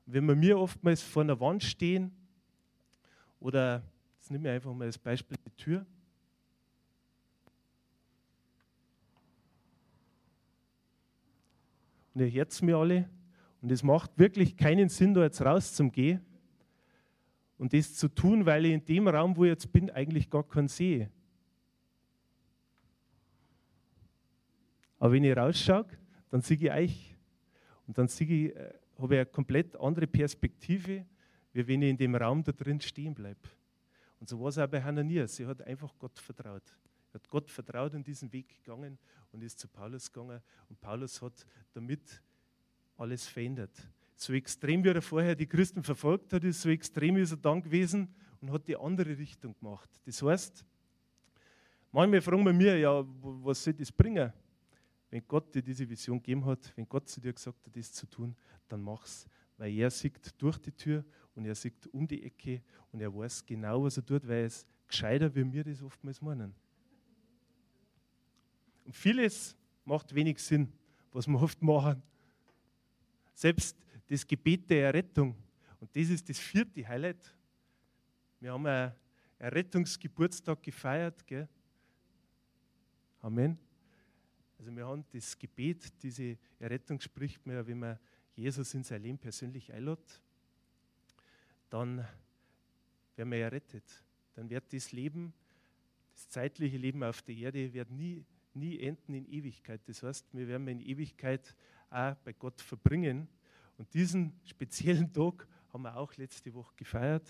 Wenn 0.06 0.26
wir 0.26 0.36
mir 0.36 0.58
oftmals 0.58 1.02
vor 1.02 1.22
einer 1.22 1.40
Wand 1.40 1.62
stehen 1.62 2.12
oder 3.40 3.82
Jetzt 4.24 4.30
nehme 4.30 4.48
ich 4.48 4.54
einfach 4.54 4.72
mal 4.72 4.86
als 4.86 4.96
Beispiel 4.96 5.36
die 5.36 5.50
Tür. 5.50 5.84
Und 12.14 12.22
ihr 12.22 12.32
hört 12.32 12.62
mir 12.62 12.78
alle. 12.78 13.10
Und 13.60 13.70
es 13.70 13.82
macht 13.82 14.18
wirklich 14.18 14.56
keinen 14.56 14.88
Sinn, 14.88 15.12
da 15.12 15.24
jetzt 15.24 15.42
rauszugehen 15.42 16.24
und 17.58 17.74
das 17.74 17.92
zu 17.92 18.08
tun, 18.08 18.46
weil 18.46 18.64
ich 18.64 18.72
in 18.72 18.84
dem 18.86 19.08
Raum, 19.08 19.36
wo 19.36 19.44
ich 19.44 19.50
jetzt 19.50 19.70
bin, 19.70 19.90
eigentlich 19.90 20.30
gar 20.30 20.48
keinen 20.48 20.68
sehe. 20.68 21.10
Aber 24.98 25.12
wenn 25.12 25.24
ich 25.24 25.36
rausschaue, 25.36 25.84
dann 26.30 26.40
sehe 26.40 26.56
ich 26.56 26.70
euch. 26.70 27.13
Und 27.86 27.98
dann 27.98 28.08
sehe 28.08 28.26
ich, 28.26 28.56
äh, 28.56 28.72
habe 28.98 29.14
ich 29.14 29.20
eine 29.20 29.26
komplett 29.26 29.76
andere 29.76 30.06
Perspektive, 30.06 31.04
wie 31.52 31.66
wenn 31.66 31.82
ich 31.82 31.90
in 31.90 31.96
dem 31.96 32.14
Raum 32.14 32.42
da 32.42 32.52
drin 32.52 32.80
stehen 32.80 33.14
bleibe. 33.14 33.48
Und 34.20 34.28
so 34.28 34.40
war 34.40 34.48
es 34.48 34.58
auch 34.58 34.66
bei 34.66 34.82
Hananias. 34.82 35.36
Sie 35.36 35.46
hat 35.46 35.62
einfach 35.62 35.92
Gott 35.98 36.18
vertraut. 36.18 36.62
Er 37.12 37.14
hat 37.14 37.28
Gott 37.28 37.50
vertraut 37.50 37.94
und 37.94 38.06
diesen 38.06 38.32
Weg 38.32 38.48
gegangen 38.48 38.98
und 39.30 39.42
ist 39.42 39.58
zu 39.58 39.68
Paulus 39.68 40.10
gegangen. 40.10 40.40
Und 40.68 40.80
Paulus 40.80 41.20
hat 41.22 41.46
damit 41.72 42.22
alles 42.96 43.26
verändert. 43.26 43.70
So 44.16 44.32
extrem, 44.32 44.82
wie 44.84 44.88
er 44.88 45.02
vorher 45.02 45.34
die 45.34 45.46
Christen 45.46 45.82
verfolgt 45.82 46.32
hat, 46.32 46.44
ist 46.44 46.62
so 46.62 46.70
extrem 46.70 47.16
ist 47.16 47.32
er 47.32 47.36
dann 47.36 47.62
gewesen 47.62 48.14
und 48.40 48.50
hat 48.52 48.66
die 48.66 48.76
andere 48.76 49.16
Richtung 49.18 49.54
gemacht. 49.58 49.90
Das 50.04 50.22
heißt, 50.22 50.64
manchmal 51.92 52.20
fragen 52.20 52.44
wir 52.44 52.52
mir, 52.52 52.78
ja, 52.78 53.04
was 53.20 53.62
soll 53.62 53.74
das 53.74 53.90
bringen? 53.90 54.32
Wenn 55.14 55.28
Gott 55.28 55.54
dir 55.54 55.62
diese 55.62 55.88
Vision 55.88 56.18
gegeben 56.18 56.44
hat, 56.44 56.72
wenn 56.74 56.88
Gott 56.88 57.08
zu 57.08 57.20
dir 57.20 57.32
gesagt 57.32 57.64
hat, 57.64 57.76
das 57.76 57.92
zu 57.92 58.04
tun, 58.04 58.34
dann 58.66 58.82
mach's. 58.82 59.28
Weil 59.56 59.72
er 59.72 59.88
sieht 59.88 60.34
durch 60.42 60.58
die 60.58 60.72
Tür 60.72 61.04
und 61.36 61.44
er 61.44 61.54
sieht 61.54 61.86
um 61.94 62.04
die 62.04 62.24
Ecke 62.24 62.60
und 62.90 63.00
er 63.00 63.14
weiß 63.14 63.46
genau, 63.46 63.84
was 63.84 63.96
er 63.96 64.04
tut, 64.04 64.26
weil 64.26 64.38
er 64.38 64.46
ist 64.46 64.66
gescheiter, 64.88 65.32
wie 65.32 65.52
wir 65.52 65.62
das 65.62 65.80
oftmals 65.84 66.20
meinen. 66.20 66.52
Und 68.84 68.96
vieles 68.96 69.56
macht 69.84 70.12
wenig 70.12 70.40
Sinn, 70.40 70.72
was 71.12 71.28
wir 71.28 71.40
oft 71.40 71.62
machen. 71.62 72.02
Selbst 73.34 73.76
das 74.08 74.26
Gebet 74.26 74.68
der 74.68 74.86
Errettung. 74.86 75.36
Und 75.78 75.94
das 75.94 76.08
ist 76.08 76.28
das 76.28 76.40
vierte 76.40 76.88
Highlight. 76.88 77.32
Wir 78.40 78.52
haben 78.52 78.66
einen 78.66 78.92
Errettungsgeburtstag 79.38 80.60
gefeiert. 80.60 81.24
Gell? 81.24 81.48
Amen. 83.20 83.63
Also 84.58 84.74
wir 84.74 84.86
haben 84.86 85.04
das 85.12 85.38
Gebet, 85.38 86.02
diese 86.02 86.38
Errettung 86.58 87.00
spricht 87.00 87.44
man 87.46 87.66
wenn 87.66 87.78
man 87.78 87.98
Jesus 88.36 88.74
in 88.74 88.82
sein 88.82 89.02
Leben 89.02 89.18
persönlich 89.18 89.72
einlädt 89.72 90.20
dann 91.74 92.06
werden 93.16 93.32
wir 93.32 93.38
errettet. 93.38 94.04
Dann 94.34 94.48
wird 94.48 94.72
das 94.72 94.92
Leben, 94.92 95.32
das 96.12 96.28
zeitliche 96.28 96.76
Leben 96.76 97.02
auf 97.02 97.20
der 97.22 97.34
Erde, 97.34 97.72
wird 97.72 97.90
nie, 97.90 98.24
nie 98.54 98.78
enden 98.78 99.12
in 99.14 99.26
Ewigkeit. 99.26 99.80
Das 99.86 100.04
heißt, 100.04 100.32
wir 100.32 100.46
werden 100.46 100.68
in 100.68 100.80
Ewigkeit 100.80 101.56
auch 101.90 102.14
bei 102.16 102.32
Gott 102.32 102.60
verbringen. 102.60 103.26
Und 103.76 103.92
diesen 103.92 104.38
speziellen 104.44 105.12
Tag 105.12 105.48
haben 105.72 105.82
wir 105.82 105.96
auch 105.96 106.16
letzte 106.16 106.54
Woche 106.54 106.72
gefeiert. 106.76 107.28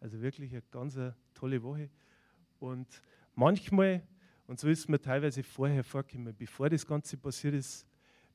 Also 0.00 0.18
wirklich 0.22 0.50
eine 0.52 0.62
ganz 0.70 0.98
tolle 1.34 1.62
Woche. 1.62 1.90
Und 2.60 3.02
manchmal, 3.34 4.02
und 4.46 4.60
so 4.60 4.68
ist 4.68 4.88
mir 4.88 5.00
teilweise 5.00 5.42
vorher 5.42 5.84
vorgekommen, 5.84 6.34
bevor 6.36 6.68
das 6.68 6.86
Ganze 6.86 7.16
passiert 7.16 7.54
ist, 7.54 7.86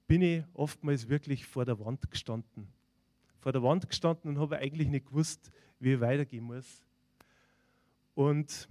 bin 0.07 0.21
ich 0.21 0.43
oftmals 0.53 1.07
wirklich 1.07 1.45
vor 1.45 1.65
der 1.65 1.79
Wand 1.79 2.09
gestanden 2.09 2.67
vor 3.39 3.51
der 3.53 3.63
Wand 3.63 3.87
gestanden 3.87 4.31
und 4.31 4.39
habe 4.39 4.57
eigentlich 4.57 4.89
nicht 4.89 5.07
gewusst, 5.07 5.51
wie 5.79 5.93
ich 5.93 5.99
weitergehen 5.99 6.43
muss. 6.43 6.85
Und 8.13 8.67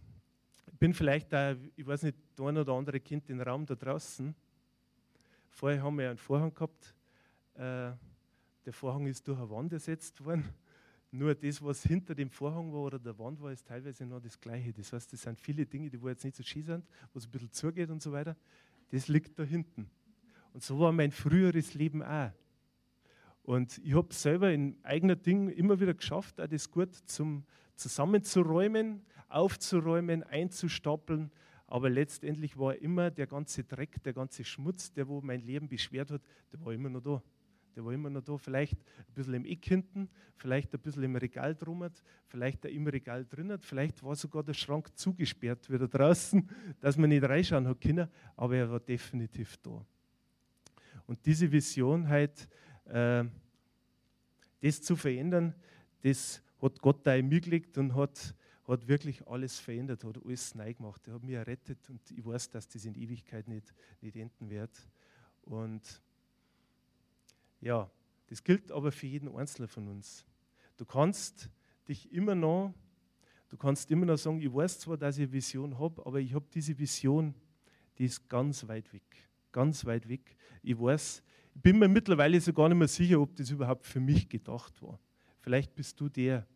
bin 0.79 0.93
vielleicht 0.93 1.33
da, 1.33 1.57
ich 1.75 1.87
weiß 1.87 2.03
nicht, 2.03 2.19
der 2.39 2.47
ein 2.47 2.59
oder 2.59 2.75
andere 2.75 3.01
Kind 3.01 3.29
den 3.29 3.41
Raum 3.41 3.65
da 3.65 3.75
draußen. 3.75 4.35
Vorher 5.49 5.83
haben 5.83 5.99
wir 5.99 6.11
einen 6.11 6.19
Vorhang 6.19 6.53
gehabt. 6.53 6.95
Äh, 7.55 7.93
der 8.65 8.73
Vorhang 8.73 9.07
ist 9.07 9.27
durch 9.27 9.39
eine 9.39 9.51
Wand 9.51 9.73
ersetzt 9.73 10.23
worden. 10.25 10.45
Nur 11.11 11.35
das, 11.35 11.63
was 11.63 11.83
hinter 11.83 12.15
dem 12.15 12.31
Vorhang 12.31 12.73
war 12.73 12.81
oder 12.81 12.99
der 12.99 13.19
Wand 13.19 13.41
war, 13.41 13.51
ist 13.51 13.67
teilweise 13.67 14.05
noch 14.05 14.21
das 14.21 14.39
Gleiche. 14.39 14.73
Das 14.75 14.93
heißt, 14.93 15.13
es 15.15 15.23
sind 15.23 15.41
viele 15.41 15.65
Dinge, 15.65 15.89
die 15.89 15.99
jetzt 16.05 16.25
nicht 16.25 16.37
so 16.37 16.43
schön 16.43 16.65
sind, 16.65 16.85
wo 17.13 17.19
es 17.19 17.27
ein 17.27 17.31
bisschen 17.31 17.53
zugeht 17.53 17.89
und 17.89 18.03
so 18.03 18.13
weiter. 18.13 18.37
Das 18.91 19.09
liegt 19.09 19.39
da 19.39 19.43
hinten. 19.43 19.91
Und 20.53 20.63
so 20.63 20.79
war 20.79 20.93
mein 20.93 21.11
früheres 21.11 21.75
Leben 21.75 22.03
auch. 22.03 22.31
Und 23.43 23.79
ich 23.79 23.95
habe 23.95 24.13
selber 24.13 24.53
in 24.53 24.77
eigener 24.83 25.17
Ding 25.17 25.49
immer 25.49 25.81
wieder 25.81 25.95
geschafft, 25.95 26.39
auch 26.41 26.47
das 26.47 26.71
gut 26.71 26.95
zum 27.07 27.45
zusammenzuräumen, 27.75 29.03
aufzuräumen, 29.29 30.23
einzustapeln. 30.23 31.31
Aber 31.67 31.89
letztendlich 31.89 32.59
war 32.59 32.77
immer 32.77 33.11
der 33.11 33.27
ganze 33.27 33.65
Dreck, 33.65 34.03
der 34.03 34.13
ganze 34.13 34.45
Schmutz, 34.45 34.93
der 34.93 35.09
wo 35.09 35.23
mein 35.23 35.41
Leben 35.41 35.69
beschwert 35.69 36.11
hat, 36.11 36.23
der 36.53 36.63
war 36.63 36.73
immer 36.75 36.91
noch 36.91 37.03
da. 37.03 37.23
Der 37.79 37.85
war 37.85 37.93
immer 37.93 38.11
noch 38.11 38.25
da, 38.25 38.37
vielleicht 38.37 38.75
ein 38.75 39.15
bisschen 39.15 39.35
im 39.35 39.45
Eck 39.45 39.65
hinten, 39.65 40.11
vielleicht 40.35 40.75
ein 40.75 40.81
bisschen 40.81 41.05
im 41.05 41.15
Regal 41.15 41.55
drummert, 41.55 42.03
vielleicht 42.27 42.65
im 42.65 42.89
Regal 42.89 43.25
drinnen, 43.25 43.57
vielleicht 43.61 44.03
war 44.03 44.17
sogar 44.17 44.43
der 44.43 44.55
Schrank 44.55 44.91
zugesperrt 44.99 45.71
wieder 45.71 45.87
draußen, 45.89 46.51
dass 46.81 46.97
man 46.97 47.09
nicht 47.11 47.23
reinschauen 47.23 47.69
hat 47.69 47.81
können, 47.81 48.09
aber 48.35 48.57
er 48.57 48.69
war 48.69 48.81
definitiv 48.81 49.59
da. 49.59 49.87
Und 51.07 51.25
diese 51.25 51.53
Vision 51.53 52.09
halt, 52.09 52.49
äh, 52.87 53.25
das 54.61 54.83
zu 54.83 54.97
verändern, 54.97 55.55
das 56.03 56.43
hat 56.61 56.81
Gott 56.81 57.07
da 57.07 57.15
in 57.15 57.29
mir 57.29 57.41
gelegt 57.41 57.79
und 57.79 57.95
hat, 57.95 58.35
hat 58.67 58.89
wirklich 58.89 59.25
alles 59.29 59.61
verändert, 59.61 60.03
hat 60.03 60.19
alles 60.25 60.53
neu 60.57 60.75
gemacht. 60.75 61.07
Er 61.07 61.15
hat 61.15 61.23
mich 61.23 61.37
errettet 61.37 61.89
und 61.91 62.11
ich 62.11 62.27
weiß, 62.27 62.51
dass 62.51 62.67
das 62.67 62.85
in 62.85 62.97
Ewigkeit 62.97 63.47
nicht, 63.47 63.73
nicht 64.01 64.17
enden 64.17 64.51
wird. 64.51 64.77
Und 65.43 66.03
ja, 67.61 67.91
das 68.29 68.43
gilt 68.43 68.71
aber 68.71 68.93
für 68.93 69.07
jeden 69.07 69.35
Einzelnen 69.35 69.69
von 69.69 69.89
uns. 69.89 70.25
Du 70.77 70.85
kannst 70.85 71.51
dich 71.89 72.13
immer 72.13 72.35
noch, 72.35 72.75
du 73.49 73.57
kannst 73.57 73.91
immer 73.91 74.07
noch 74.07 74.19
sagen, 74.19 74.41
ich 74.41 74.53
weiß 74.53 74.81
zwar, 74.81 74.97
dass 74.97 75.17
ich 75.17 75.25
eine 75.25 75.33
Vision 75.33 75.79
habe, 75.79 76.05
aber 76.05 76.21
ich 76.21 76.35
habe 76.35 76.47
diese 76.53 76.79
Vision, 76.79 77.35
die 77.97 78.05
ist 78.05 78.29
ganz 78.29 78.67
weit 78.69 78.93
weg. 78.93 79.29
Ganz 79.51 79.85
weit 79.85 80.09
weg. 80.09 80.37
Ich 80.63 80.79
weiß, 80.79 81.23
ich 81.55 81.63
bin 81.63 81.79
mir 81.79 81.89
mittlerweile 81.89 82.41
so 82.41 82.53
gar 82.53 82.69
nicht 82.69 82.79
mehr 82.79 82.89
sicher, 82.89 83.21
ob 83.21 83.35
das 83.35 83.51
überhaupt 83.51 83.87
für 83.87 84.01
mich 84.01 84.29
gedacht 84.29 84.81
war. 84.83 85.01
Vielleicht 85.41 85.75
bist 85.75 85.99
du 86.01 86.09
der. 86.09 86.47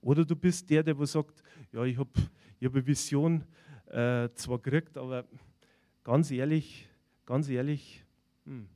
Oder 0.00 0.24
du 0.24 0.34
bist 0.34 0.68
der, 0.70 0.82
der 0.82 0.98
wo 0.98 1.04
sagt, 1.04 1.42
ja, 1.72 1.84
ich 1.84 1.98
habe 1.98 2.10
ich 2.58 2.66
hab 2.66 2.74
eine 2.74 2.86
Vision 2.86 3.44
äh, 3.86 4.28
zwar 4.34 4.58
gekriegt, 4.58 4.96
aber 4.96 5.24
ganz 6.02 6.30
ehrlich, 6.30 6.88
ganz 7.26 7.48
ehrlich, 7.48 8.04
hm, 8.44 8.68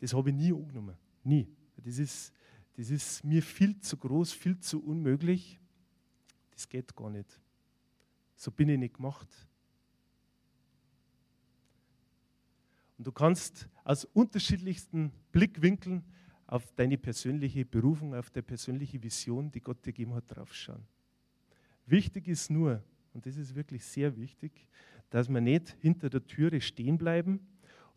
das 0.00 0.14
habe 0.14 0.30
ich 0.30 0.36
nie 0.36 0.52
angenommen. 0.52 0.96
Nie. 1.22 1.46
Das 1.76 1.98
ist, 1.98 2.32
das 2.76 2.90
ist 2.90 3.22
mir 3.24 3.42
viel 3.42 3.78
zu 3.80 3.96
groß, 3.96 4.32
viel 4.32 4.58
zu 4.58 4.82
unmöglich. 4.82 5.60
Das 6.50 6.68
geht 6.68 6.94
gar 6.96 7.10
nicht. 7.10 7.40
So 8.34 8.50
bin 8.50 8.68
ich 8.70 8.78
nicht 8.78 8.94
gemacht. 8.94 9.28
Und 12.98 13.06
du 13.06 13.12
kannst 13.12 13.68
aus 13.84 14.04
unterschiedlichsten 14.04 15.12
Blickwinkeln 15.32 16.04
auf 16.46 16.72
deine 16.72 16.98
persönliche 16.98 17.64
Berufung, 17.64 18.14
auf 18.14 18.30
deine 18.30 18.42
persönliche 18.42 19.02
Vision, 19.02 19.50
die 19.50 19.60
Gott 19.60 19.78
dir 19.86 19.92
gegeben 19.92 20.14
hat, 20.14 20.24
draufschauen. 20.26 20.84
Wichtig 21.86 22.28
ist 22.28 22.50
nur, 22.50 22.82
und 23.12 23.24
das 23.26 23.36
ist 23.36 23.54
wirklich 23.54 23.84
sehr 23.84 24.16
wichtig, 24.16 24.68
dass 25.10 25.28
wir 25.28 25.40
nicht 25.40 25.76
hinter 25.80 26.10
der 26.10 26.26
Türe 26.26 26.60
stehen 26.60 26.98
bleiben 26.98 27.40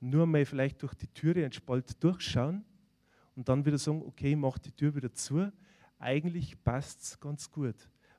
nur 0.03 0.25
mal 0.27 0.45
vielleicht 0.45 0.81
durch 0.81 0.93
die 0.93 1.07
Türe 1.07 1.43
einen 1.43 1.53
Spalt 1.53 2.03
durchschauen 2.03 2.63
und 3.35 3.47
dann 3.47 3.65
wieder 3.65 3.77
sagen, 3.77 4.03
okay, 4.05 4.35
mach 4.35 4.57
die 4.57 4.71
Tür 4.71 4.93
wieder 4.95 5.13
zu. 5.13 5.51
Eigentlich 5.97 6.61
passt 6.63 7.01
es 7.01 7.19
ganz 7.19 7.49
gut. 7.49 7.75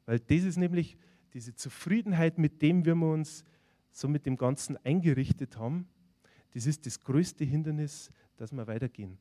Weil 0.06 0.18
das 0.18 0.44
ist 0.44 0.56
nämlich 0.56 0.96
diese 1.34 1.54
Zufriedenheit 1.54 2.38
mit 2.38 2.62
dem, 2.62 2.84
wir 2.84 2.94
uns 2.96 3.44
so 3.90 4.08
mit 4.08 4.24
dem 4.26 4.36
Ganzen 4.36 4.76
eingerichtet 4.84 5.58
haben, 5.58 5.86
das 6.52 6.66
ist 6.66 6.86
das 6.86 7.00
größte 7.00 7.44
Hindernis, 7.44 8.10
dass 8.36 8.52
wir 8.52 8.66
weitergehen. 8.66 9.18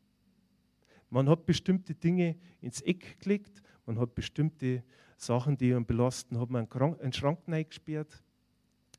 Man 1.09 1.27
hat 1.29 1.45
bestimmte 1.45 1.93
Dinge 1.93 2.37
ins 2.61 2.81
Eck 2.81 3.19
gelegt, 3.19 3.61
man 3.85 3.99
hat 3.99 4.15
bestimmte 4.15 4.83
Sachen, 5.17 5.57
die 5.57 5.73
einen 5.73 5.85
belasten, 5.85 6.39
hat 6.39 6.49
man 6.49 6.67
einen 6.71 7.13
Schrank 7.13 7.39
eingesperrt. 7.47 8.23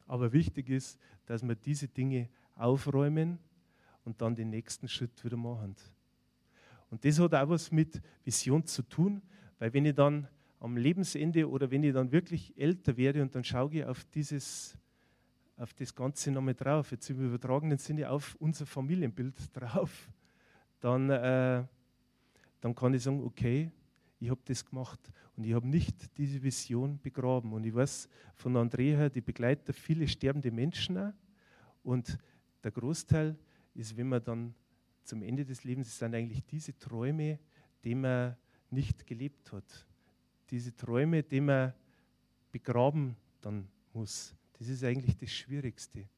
Aber 0.06 0.32
wichtig 0.32 0.68
ist, 0.68 0.98
dass 1.26 1.42
wir 1.42 1.54
diese 1.54 1.88
Dinge 1.88 2.28
aufräumen 2.54 3.38
und 4.04 4.20
dann 4.20 4.34
den 4.34 4.50
nächsten 4.50 4.88
Schritt 4.88 5.24
wieder 5.24 5.36
machen. 5.36 5.76
Und 6.90 7.04
das 7.04 7.18
hat 7.18 7.34
auch 7.34 7.48
was 7.48 7.72
mit 7.72 8.00
Vision 8.24 8.64
zu 8.64 8.82
tun, 8.82 9.22
weil 9.58 9.72
wenn 9.72 9.86
ich 9.86 9.94
dann 9.94 10.28
am 10.60 10.76
Lebensende 10.76 11.48
oder 11.48 11.70
wenn 11.70 11.82
ich 11.82 11.92
dann 11.92 12.12
wirklich 12.12 12.56
älter 12.56 12.96
werde 12.96 13.22
und 13.22 13.34
dann 13.34 13.44
schaue 13.44 13.74
ich 13.74 13.84
auf 13.84 14.04
dieses 14.04 14.78
auf 15.56 15.72
das 15.74 15.94
Ganze 15.94 16.30
nochmal 16.30 16.54
drauf, 16.54 16.90
jetzt 16.90 17.08
im 17.10 17.24
übertragenen 17.24 17.78
Sinne 17.78 18.10
auf 18.10 18.36
unser 18.40 18.66
Familienbild 18.66 19.34
drauf, 19.52 20.10
dann, 20.80 21.10
äh, 21.10 21.64
dann 22.60 22.74
kann 22.74 22.94
ich 22.94 23.02
sagen, 23.02 23.22
okay, 23.22 23.70
ich 24.18 24.30
habe 24.30 24.40
das 24.44 24.64
gemacht 24.64 25.00
und 25.36 25.44
ich 25.44 25.54
habe 25.54 25.66
nicht 25.66 26.16
diese 26.16 26.42
Vision 26.42 26.98
begraben. 27.00 27.52
Und 27.52 27.64
ich 27.64 27.74
weiß 27.74 28.08
von 28.34 28.56
Andrea, 28.56 29.08
die 29.08 29.20
begleitet 29.20 29.76
viele 29.76 30.08
sterbende 30.08 30.50
Menschen 30.50 30.98
auch. 30.98 31.12
Und 31.82 32.18
der 32.62 32.70
Großteil 32.70 33.36
ist, 33.74 33.96
wenn 33.96 34.08
man 34.08 34.22
dann 34.22 34.54
zum 35.02 35.22
Ende 35.22 35.44
des 35.44 35.64
Lebens, 35.64 35.88
ist 35.88 36.00
dann 36.00 36.14
eigentlich 36.14 36.44
diese 36.44 36.76
Träume, 36.78 37.38
die 37.84 37.94
man 37.94 38.36
nicht 38.70 39.06
gelebt 39.06 39.52
hat. 39.52 39.86
Diese 40.50 40.74
Träume, 40.74 41.22
die 41.22 41.40
man 41.40 41.72
begraben 42.50 43.16
dann 43.40 43.68
muss. 43.92 44.34
Das 44.58 44.68
ist 44.68 44.84
eigentlich 44.84 45.16
das 45.16 45.30
Schwierigste. 45.30 46.08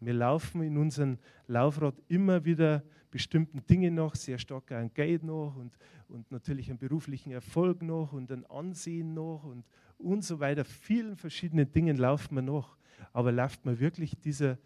Wir 0.00 0.14
laufen 0.14 0.62
in 0.62 0.76
unserem 0.76 1.18
Laufrad 1.46 1.94
immer 2.08 2.44
wieder 2.44 2.82
bestimmten 3.10 3.64
Dingen 3.66 3.94
nach, 3.94 4.14
sehr 4.16 4.38
stark 4.38 4.72
an 4.72 4.92
Geld 4.92 5.22
nach 5.22 5.54
und, 5.54 5.78
und 6.08 6.30
natürlich 6.30 6.68
einen 6.68 6.78
beruflichen 6.78 7.30
Erfolg 7.30 7.80
nach 7.82 8.12
und 8.12 8.30
ein 8.32 8.44
Ansehen 8.46 9.14
nach 9.14 9.44
und, 9.44 9.64
und 9.98 10.24
so 10.24 10.40
weiter. 10.40 10.64
Vielen 10.64 11.16
verschiedenen 11.16 11.70
Dingen 11.70 11.96
laufen 11.96 12.34
wir 12.34 12.42
nach. 12.42 12.76
Aber 13.12 13.30
läuft 13.30 13.64
man 13.64 13.78
wirklich 13.78 14.16
dieser 14.18 14.58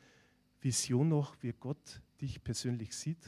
Vision 0.60 1.10
nach, 1.10 1.36
wie 1.42 1.52
Gott 1.52 2.00
dich 2.20 2.42
persönlich 2.42 2.94
sieht? 2.94 3.24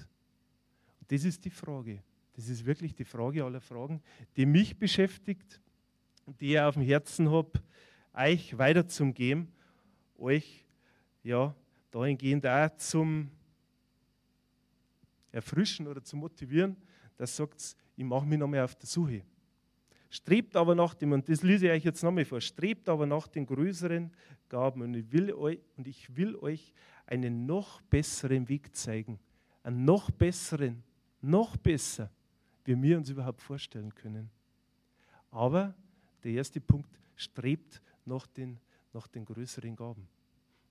Und 1.00 1.11
das 1.11 1.24
ist 1.24 1.44
die 1.44 1.50
Frage. 1.50 2.03
Das 2.35 2.48
ist 2.48 2.64
wirklich 2.64 2.94
die 2.94 3.05
Frage 3.05 3.44
aller 3.44 3.61
Fragen, 3.61 4.03
die 4.37 4.46
mich 4.46 4.79
beschäftigt 4.79 5.61
und 6.26 6.40
die 6.40 6.53
ich 6.53 6.61
auf 6.61 6.74
dem 6.74 6.83
Herzen 6.83 7.31
habe, 7.31 7.50
euch 8.14 8.57
weiterzugeben 8.57 9.53
euch 10.20 10.64
ja, 11.22 11.55
dahingehend 11.90 12.46
auch 12.46 12.76
zum 12.76 13.31
Erfrischen 15.33 15.87
oder 15.87 16.03
zu 16.03 16.16
motivieren, 16.16 16.76
dass 17.16 17.37
sagt, 17.37 17.76
ich 17.96 18.05
mache 18.05 18.26
mich 18.26 18.38
nochmal 18.38 18.61
auf 18.61 18.74
der 18.74 18.87
Suche. 18.88 19.22
Strebt 20.09 20.57
aber 20.57 20.74
nach 20.74 20.94
dem, 20.94 21.12
und 21.12 21.29
das 21.29 21.42
lese 21.42 21.66
ich 21.66 21.72
euch 21.72 21.85
jetzt 21.85 22.03
nochmal 22.03 22.24
vor, 22.24 22.40
strebt 22.40 22.88
aber 22.88 23.07
nach 23.07 23.29
den 23.29 23.46
größeren 23.46 24.11
Gaben 24.48 24.83
und 24.83 24.94
ich 24.94 25.12
will 25.12 25.33
euch, 25.33 25.61
und 25.76 25.87
ich 25.87 26.16
will 26.16 26.37
euch 26.37 26.72
einen 27.11 27.44
noch 27.44 27.83
besseren 27.83 28.49
Weg 28.49 28.75
zeigen. 28.75 29.18
Einen 29.62 29.85
noch 29.85 30.11
besseren, 30.11 30.83
noch 31.20 31.59
besser, 31.59 32.11
wie 32.64 32.81
wir 32.81 32.96
uns 32.96 33.11
überhaupt 33.11 33.42
vorstellen 33.42 33.94
können. 33.94 34.31
Aber 35.31 35.75
der 36.25 36.33
erste 36.33 36.61
Punkt, 36.61 36.99
strebt 37.16 37.83
nach 38.07 38.27
den 38.27 38.59
nach 38.92 39.07
den 39.09 39.25
größeren 39.25 39.77
Gaben. 39.77 40.07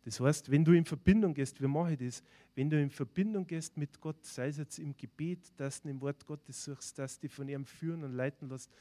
Das 0.03 0.19
heißt, 0.19 0.49
wenn 0.49 0.63
du 0.63 0.71
in 0.71 0.85
Verbindung 0.85 1.33
gehst, 1.33 1.61
wie 1.61 1.67
mache 1.67 1.93
ich 1.93 1.99
das? 1.99 2.23
Wenn 2.55 2.69
du 2.69 2.81
in 2.81 2.89
Verbindung 2.89 3.45
gehst 3.45 3.77
mit 3.77 3.99
Gott, 3.99 4.25
sei 4.25 4.47
es 4.47 4.57
jetzt 4.57 4.79
im 4.79 4.95
Gebet, 4.95 5.51
dass 5.57 5.81
du 5.81 5.89
im 5.89 6.01
Wort 6.01 6.25
Gottes 6.25 6.63
suchst, 6.63 6.97
dass 6.97 7.19
du 7.19 7.27
dich 7.27 7.33
von 7.33 7.47
ihm 7.47 7.65
führen 7.65 8.03
und 8.03 8.13
leiten 8.13 8.49
lässt 8.49 8.71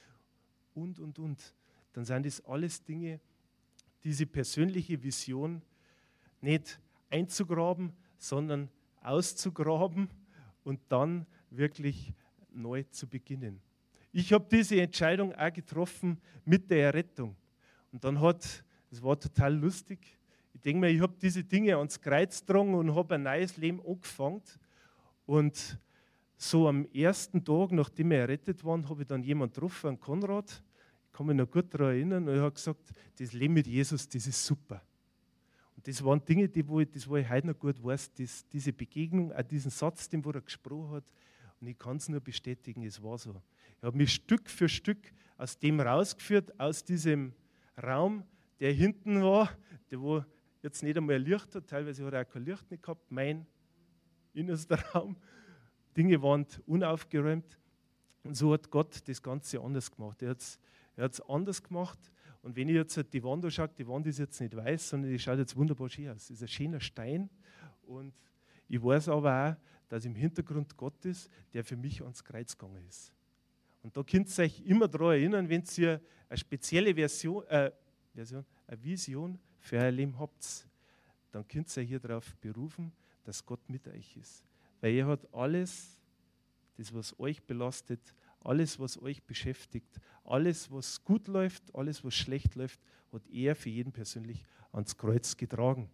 und, 0.75 0.99
und, 0.99 1.18
und, 1.18 1.55
dann 1.92 2.05
sind 2.05 2.25
das 2.25 2.44
alles 2.44 2.83
Dinge, 2.85 3.21
diese 4.05 4.27
persönliche 4.27 5.03
Vision 5.03 5.61
nicht 6.40 6.81
einzugraben, 7.11 7.92
sondern 8.18 8.68
auszugraben 9.03 10.09
und 10.64 10.81
dann 10.88 11.27
wirklich 11.51 12.12
neu 12.53 12.83
zu 12.90 13.07
beginnen. 13.07 13.61
Ich 14.12 14.33
habe 14.33 14.47
diese 14.51 14.81
Entscheidung 14.81 15.35
auch 15.35 15.53
getroffen 15.53 16.21
mit 16.44 16.71
der 16.71 16.87
Errettung. 16.87 17.37
Und 17.92 18.05
dann 18.05 18.21
hat 18.21 18.64
das 18.90 19.03
war 19.03 19.18
total 19.18 19.55
lustig. 19.55 19.99
Ich 20.55 20.61
denke 20.61 20.81
mir, 20.81 20.88
ich 20.88 21.01
habe 21.01 21.14
diese 21.21 21.44
Dinge 21.44 21.77
ans 21.77 22.01
Kreuz 22.01 22.40
getragen 22.40 22.75
und 22.75 22.94
habe 22.94 23.14
ein 23.16 23.23
neues 23.23 23.57
Leben 23.57 23.81
angefangen. 23.87 24.42
Und 25.27 25.79
so 26.37 26.68
am 26.68 26.87
ersten 26.92 27.44
Tag, 27.44 27.73
nachdem 27.73 28.11
wir 28.11 28.18
errettet 28.18 28.64
waren, 28.64 28.88
habe 28.88 29.03
ich 29.03 29.09
dann 29.09 29.23
jemanden 29.23 29.55
getroffen, 29.55 30.01
Konrad. 30.01 30.62
Ich 31.07 31.12
kann 31.12 31.27
mich 31.27 31.37
noch 31.37 31.51
gut 31.51 31.73
daran 31.75 31.88
erinnern. 31.88 32.29
Und 32.29 32.35
er 32.35 32.42
hat 32.42 32.55
gesagt, 32.55 32.92
das 33.18 33.33
Leben 33.33 33.55
mit 33.55 33.66
Jesus, 33.66 34.09
das 34.09 34.27
ist 34.27 34.44
super. 34.44 34.81
Und 35.79 35.87
das 35.87 36.05
waren 36.05 36.25
Dinge, 36.25 36.49
die 36.49 36.67
wo 36.67 36.81
ich, 36.81 36.91
das 36.91 37.09
wo 37.09 37.17
ich 37.17 37.29
heute 37.29 37.47
noch 37.47 37.57
gut 37.57 37.81
weiß, 37.81 38.12
das, 38.14 38.49
diese 38.49 38.73
Begegnung, 38.73 39.33
auch 39.33 39.43
diesen 39.43 39.71
Satz, 39.71 40.09
den 40.09 40.25
wo 40.25 40.31
er 40.33 40.41
gesprochen 40.41 40.91
hat. 40.91 41.05
Und 41.61 41.69
ich 41.69 41.79
kann 41.79 41.99
es 41.99 42.09
nur 42.09 42.19
bestätigen, 42.19 42.83
es 42.83 43.01
war 43.01 43.17
so. 43.17 43.41
Ich 43.77 43.85
habe 43.85 43.97
mich 43.97 44.12
Stück 44.12 44.51
für 44.51 44.69
Stück 44.69 44.99
aus 45.37 45.57
dem 45.57 45.79
rausgeführt, 45.79 46.59
aus 46.59 46.83
diesem 46.83 47.33
Raum, 47.81 48.25
der 48.59 48.73
hinten 48.73 49.23
war, 49.23 49.57
der 49.88 50.01
wo 50.01 50.25
jetzt 50.64 50.83
nicht 50.83 50.97
einmal 50.97 51.19
Licht 51.19 51.55
hat, 51.55 51.69
teilweise 51.69 52.05
hat 52.05 52.12
er 52.12 52.23
auch 52.23 52.29
kein 52.29 52.45
Licht 52.45 52.69
nicht 52.73 52.83
gehabt, 52.83 53.09
mein 53.12 53.47
innerster 54.35 54.81
Raum. 54.95 55.14
Dinge 55.97 56.21
waren 56.21 56.45
unaufgeräumt. 56.67 57.57
Und 58.25 58.35
so 58.37 58.53
hat 58.53 58.69
Gott 58.69 59.09
das 59.09 59.23
Ganze 59.23 59.61
anders 59.61 59.93
gemacht. 59.93 60.23
Er 60.23 60.31
hat 60.31 60.41
es 60.41 60.59
er 60.97 61.31
anders 61.31 61.62
gemacht. 61.62 62.01
Und 62.42 62.57
wenn 62.57 62.68
ich 62.68 62.77
jetzt 62.77 63.12
die 63.12 63.22
Wand 63.22 63.44
anschaue, 63.44 63.68
die 63.68 63.87
Wand 63.87 64.07
ist 64.07 64.18
jetzt 64.18 64.40
nicht 64.40 64.55
weiß, 64.55 64.90
sondern 64.90 65.11
die 65.11 65.18
schaut 65.18 65.38
jetzt 65.38 65.57
wunderbar 65.57 65.88
schön 65.88 66.09
aus. 66.09 66.24
Es 66.24 66.31
ist 66.31 66.42
ein 66.42 66.48
schöner 66.48 66.81
Stein. 66.81 67.29
Und 67.83 68.14
ich 68.68 68.83
weiß 68.83 69.09
aber 69.09 69.51
auch, 69.51 69.88
dass 69.88 70.05
im 70.05 70.14
Hintergrund 70.14 70.77
Gott 70.77 71.05
ist, 71.05 71.31
der 71.53 71.64
für 71.64 71.77
mich 71.77 72.03
ans 72.03 72.22
Kreuz 72.22 72.57
gegangen 72.57 72.87
ist. 72.87 73.12
Und 73.83 73.96
da 73.96 74.03
könnt 74.03 74.37
ihr 74.38 74.44
euch 74.44 74.61
immer 74.61 74.87
daran 74.87 75.12
erinnern, 75.12 75.48
wenn 75.48 75.64
ihr 75.77 76.01
eine 76.29 76.37
spezielle 76.37 76.94
Version, 76.94 77.44
äh, 77.46 77.70
Version, 78.14 78.44
eine 78.66 78.83
Vision 78.83 79.38
für 79.61 79.77
euer 79.77 79.90
Leben 79.90 80.18
habt, 80.18 80.66
dann 81.31 81.46
könnt 81.46 81.74
ihr 81.77 81.83
hier 81.83 82.01
darauf 82.01 82.37
berufen, 82.37 82.92
dass 83.24 83.44
Gott 83.44 83.68
mit 83.68 83.87
euch 83.88 84.16
ist. 84.16 84.44
Weil 84.81 84.94
er 84.94 85.07
hat 85.07 85.33
alles, 85.33 85.98
das 86.77 86.92
was 86.92 87.18
euch 87.18 87.42
belastet, 87.42 88.14
alles 88.48 88.80
was 88.80 89.00
euch 89.02 89.22
beschäftigt, 89.22 90.00
alles 90.24 90.72
was 90.72 91.04
gut 91.04 91.28
läuft, 91.28 91.74
alles 91.74 92.02
was 92.02 92.14
schlecht 92.14 92.54
läuft, 92.54 92.80
hat 93.12 93.22
er 93.28 93.54
für 93.54 93.68
jeden 93.68 93.92
persönlich 93.92 94.42
ans 94.72 94.96
Kreuz 94.96 95.37
getragen. 95.37 95.90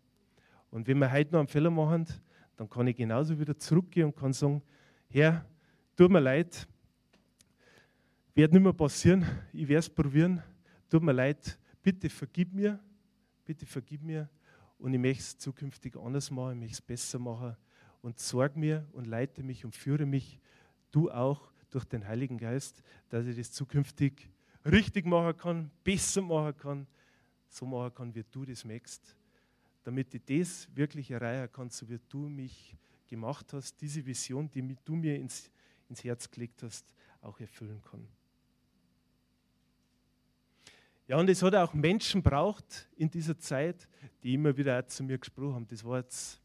Und 0.71 0.87
wenn 0.87 0.99
wir 0.99 1.11
heute 1.11 1.33
noch 1.33 1.41
einen 1.41 1.49
Fehler 1.49 1.71
machen, 1.71 2.07
dann 2.57 2.71
kann 2.71 2.87
ich 2.87 2.95
genauso 2.95 3.39
wieder 3.39 3.59
zurückgehen 3.59 4.07
und 4.07 4.17
kann 4.17 4.33
sagen, 4.33 4.63
Herr, 5.09 5.45
tut 5.97 6.13
mir 6.13 6.21
leid, 6.21 6.69
wird 8.35 8.53
nicht 8.53 8.63
mehr 8.63 8.73
passieren, 8.73 9.27
ich 9.53 9.67
werde 9.67 9.81
es 9.81 9.91
probieren, 9.91 10.41
tut 10.89 11.03
mir 11.03 11.13
leid, 11.13 11.59
bitte 11.83 12.09
vergib 12.09 12.55
mir, 12.55 12.79
bitte 13.45 13.67
vergib 13.67 14.03
mir. 14.03 14.29
Und 14.79 14.95
ich 14.95 15.01
möchte 15.01 15.23
es 15.23 15.39
zukünftig 15.39 15.97
anders 15.97 16.31
machen, 16.31 16.53
ich 16.53 16.61
möchte 16.61 16.75
es 16.75 16.83
besser 16.83 17.19
machen. 17.19 17.57
Und 18.01 18.21
sorg 18.21 18.57
mir 18.57 18.87
und 18.93 19.07
leite 19.07 19.43
mich 19.43 19.65
und 19.65 19.75
führe 19.75 20.07
mich, 20.07 20.39
du 20.93 21.11
auch 21.11 21.51
durch 21.75 21.85
den 21.85 22.07
Heiligen 22.07 22.39
Geist, 22.39 22.83
dass 23.09 23.27
ich 23.27 23.37
das 23.37 23.51
zukünftig 23.51 24.31
richtig 24.65 25.07
machen 25.07 25.37
kann, 25.37 25.71
besser 25.83 26.23
machen 26.23 26.57
kann, 26.57 26.87
so 27.49 27.67
machen 27.67 27.93
kann, 27.95 28.15
wie 28.15 28.25
du 28.31 28.45
das 28.45 28.65
möchtest, 28.65 29.17
damit 29.83 30.15
ich 30.15 30.25
das 30.25 30.69
wirklich 30.75 31.11
erreichen 31.11 31.53
kann, 31.53 31.71
so 31.71 31.89
wie 31.89 31.99
du 32.09 32.29
mich 32.29 32.77
gemacht 33.07 33.53
hast, 33.53 33.81
diese 33.81 34.05
Vision, 34.05 34.51
die 34.51 34.77
du 34.85 34.95
mir 34.95 35.17
ins, 35.17 35.51
ins 35.89 36.05
Herz 36.05 36.31
gelegt 36.31 36.63
hast, 36.63 36.87
auch 37.21 37.39
erfüllen 37.41 37.83
kann. 37.83 38.07
Ja, 41.07 41.19
und 41.19 41.29
es 41.29 41.43
hat 41.43 41.55
auch 41.55 41.75
Menschen 41.75 42.23
braucht 42.23 42.89
in 42.97 43.11
dieser 43.11 43.39
Zeit, 43.39 43.89
die 44.23 44.35
immer 44.35 44.57
wieder 44.57 44.87
zu 44.87 45.03
mir 45.03 45.19
gesprochen 45.19 45.55
haben. 45.55 45.67
Das 45.67 45.85
war 45.85 45.99
jetzt 45.99 46.41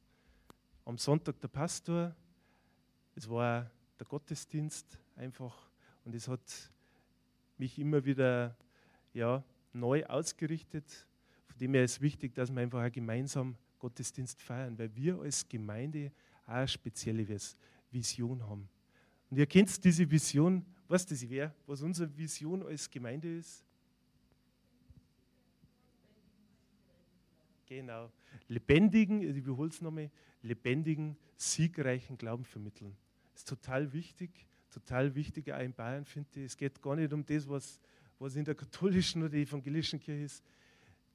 am 0.83 0.97
Sonntag 0.97 1.39
der 1.39 1.47
Pastor, 1.47 2.13
es 3.15 3.29
war 3.29 3.69
der 3.99 4.05
Gottesdienst 4.07 4.97
einfach 5.19 5.69
und 6.05 6.15
es 6.15 6.27
hat 6.27 6.71
mich 7.58 7.77
immer 7.77 8.03
wieder 8.05 8.55
ja, 9.13 9.43
neu 9.73 10.05
ausgerichtet. 10.05 11.08
Von 11.47 11.58
dem 11.60 11.73
her 11.73 11.84
ist 11.84 12.01
wichtig, 12.01 12.34
dass 12.34 12.51
wir 12.51 12.62
einfach 12.62 12.84
auch 12.84 12.91
gemeinsam 12.91 13.55
Gottesdienst 13.79 14.41
feiern, 14.41 14.77
weil 14.77 14.95
wir 14.95 15.19
als 15.19 15.47
Gemeinde 15.47 16.12
auch 16.45 16.53
eine 16.53 16.67
spezielle 16.67 17.27
Vision 17.91 18.41
haben. 18.43 18.67
Und 19.29 19.38
ihr 19.38 19.45
kennt 19.45 19.84
diese 19.84 20.10
Vision, 20.10 20.65
was 20.88 21.05
das 21.05 21.29
wäre, 21.29 21.53
was 21.67 21.82
unsere 21.82 22.17
Vision 22.17 22.63
als 22.63 22.89
Gemeinde 22.89 23.38
ist? 23.38 23.63
Genau. 27.67 28.12
Lebendigen, 28.47 29.21
ich 29.21 29.36
wiederhole 29.36 29.69
es 29.69 29.82
nochmal, 29.82 30.10
lebendigen, 30.41 31.15
siegreichen 31.38 32.17
Glauben 32.17 32.45
vermitteln. 32.45 32.95
Das 33.34 33.41
ist 33.41 33.49
total 33.49 33.93
wichtig, 33.93 34.32
total 34.69 35.13
wichtig 35.15 35.51
auch 35.51 35.60
in 35.60 35.73
Bayern, 35.73 36.05
finde 36.05 36.29
ich. 36.36 36.45
Es 36.45 36.58
geht 36.58 36.82
gar 36.82 36.95
nicht 36.95 37.12
um 37.13 37.25
das, 37.25 37.47
was, 37.47 37.79
was 38.17 38.36
in 38.36 38.45
der 38.45 38.55
katholischen 38.55 39.23
oder 39.23 39.34
evangelischen 39.34 39.99
Kirche 39.99 40.23
ist. 40.23 40.43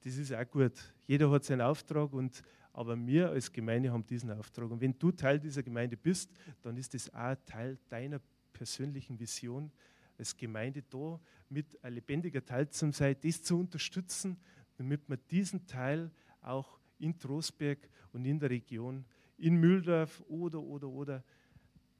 Das 0.03 0.17
ist 0.17 0.33
auch 0.33 0.49
gut. 0.49 0.73
Jeder 1.07 1.29
hat 1.31 1.43
seinen 1.43 1.61
Auftrag, 1.61 2.13
und, 2.13 2.43
aber 2.73 2.95
wir 3.05 3.29
als 3.29 3.51
Gemeinde 3.51 3.91
haben 3.91 4.05
diesen 4.05 4.31
Auftrag. 4.31 4.69
Und 4.69 4.81
wenn 4.81 4.97
du 4.97 5.11
Teil 5.11 5.39
dieser 5.39 5.63
Gemeinde 5.63 5.97
bist, 5.97 6.29
dann 6.61 6.77
ist 6.77 6.93
das 6.93 7.11
auch 7.13 7.35
Teil 7.45 7.77
deiner 7.89 8.19
persönlichen 8.53 9.19
Vision 9.19 9.71
als 10.17 10.35
Gemeinde 10.35 10.83
da, 10.89 11.19
mit 11.49 11.83
ein 11.83 11.93
lebendiger 11.93 12.43
Teil 12.43 12.69
zu 12.69 12.91
sein, 12.91 13.15
das 13.21 13.41
zu 13.41 13.59
unterstützen, 13.59 14.37
damit 14.77 15.07
wir 15.09 15.17
diesen 15.17 15.65
Teil 15.67 16.11
auch 16.41 16.79
in 16.99 17.17
Trostberg 17.17 17.89
und 18.13 18.25
in 18.25 18.39
der 18.39 18.49
Region, 18.49 19.05
in 19.37 19.55
Mühldorf 19.55 20.23
oder, 20.27 20.61
oder, 20.61 20.87
oder 20.87 21.23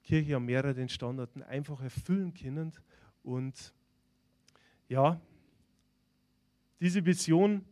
Kirche 0.06 0.38
an 0.38 0.46
mehreren 0.46 0.88
Standorten 0.88 1.42
einfach 1.44 1.82
erfüllen 1.82 2.34
können. 2.34 2.72
Und 3.24 3.74
ja, 4.88 5.20
diese 6.80 7.04
Vision, 7.04 7.66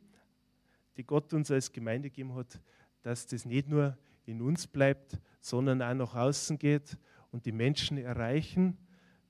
die 0.98 1.04
Gott 1.04 1.32
uns 1.34 1.52
als 1.52 1.72
Gemeinde 1.72 2.10
gegeben 2.10 2.34
hat, 2.34 2.60
dass 3.04 3.28
das 3.28 3.46
nicht 3.46 3.70
nur 3.70 3.98
in 4.26 4.42
uns 4.42 4.66
bleibt, 4.66 5.20
sondern 5.42 5.82
auch 5.82 5.94
nach 5.94 6.16
außen 6.16 6.58
geht 6.58 6.98
und 7.32 7.46
die 7.46 7.52
Menschen 7.52 7.98
erreichen 7.98 8.78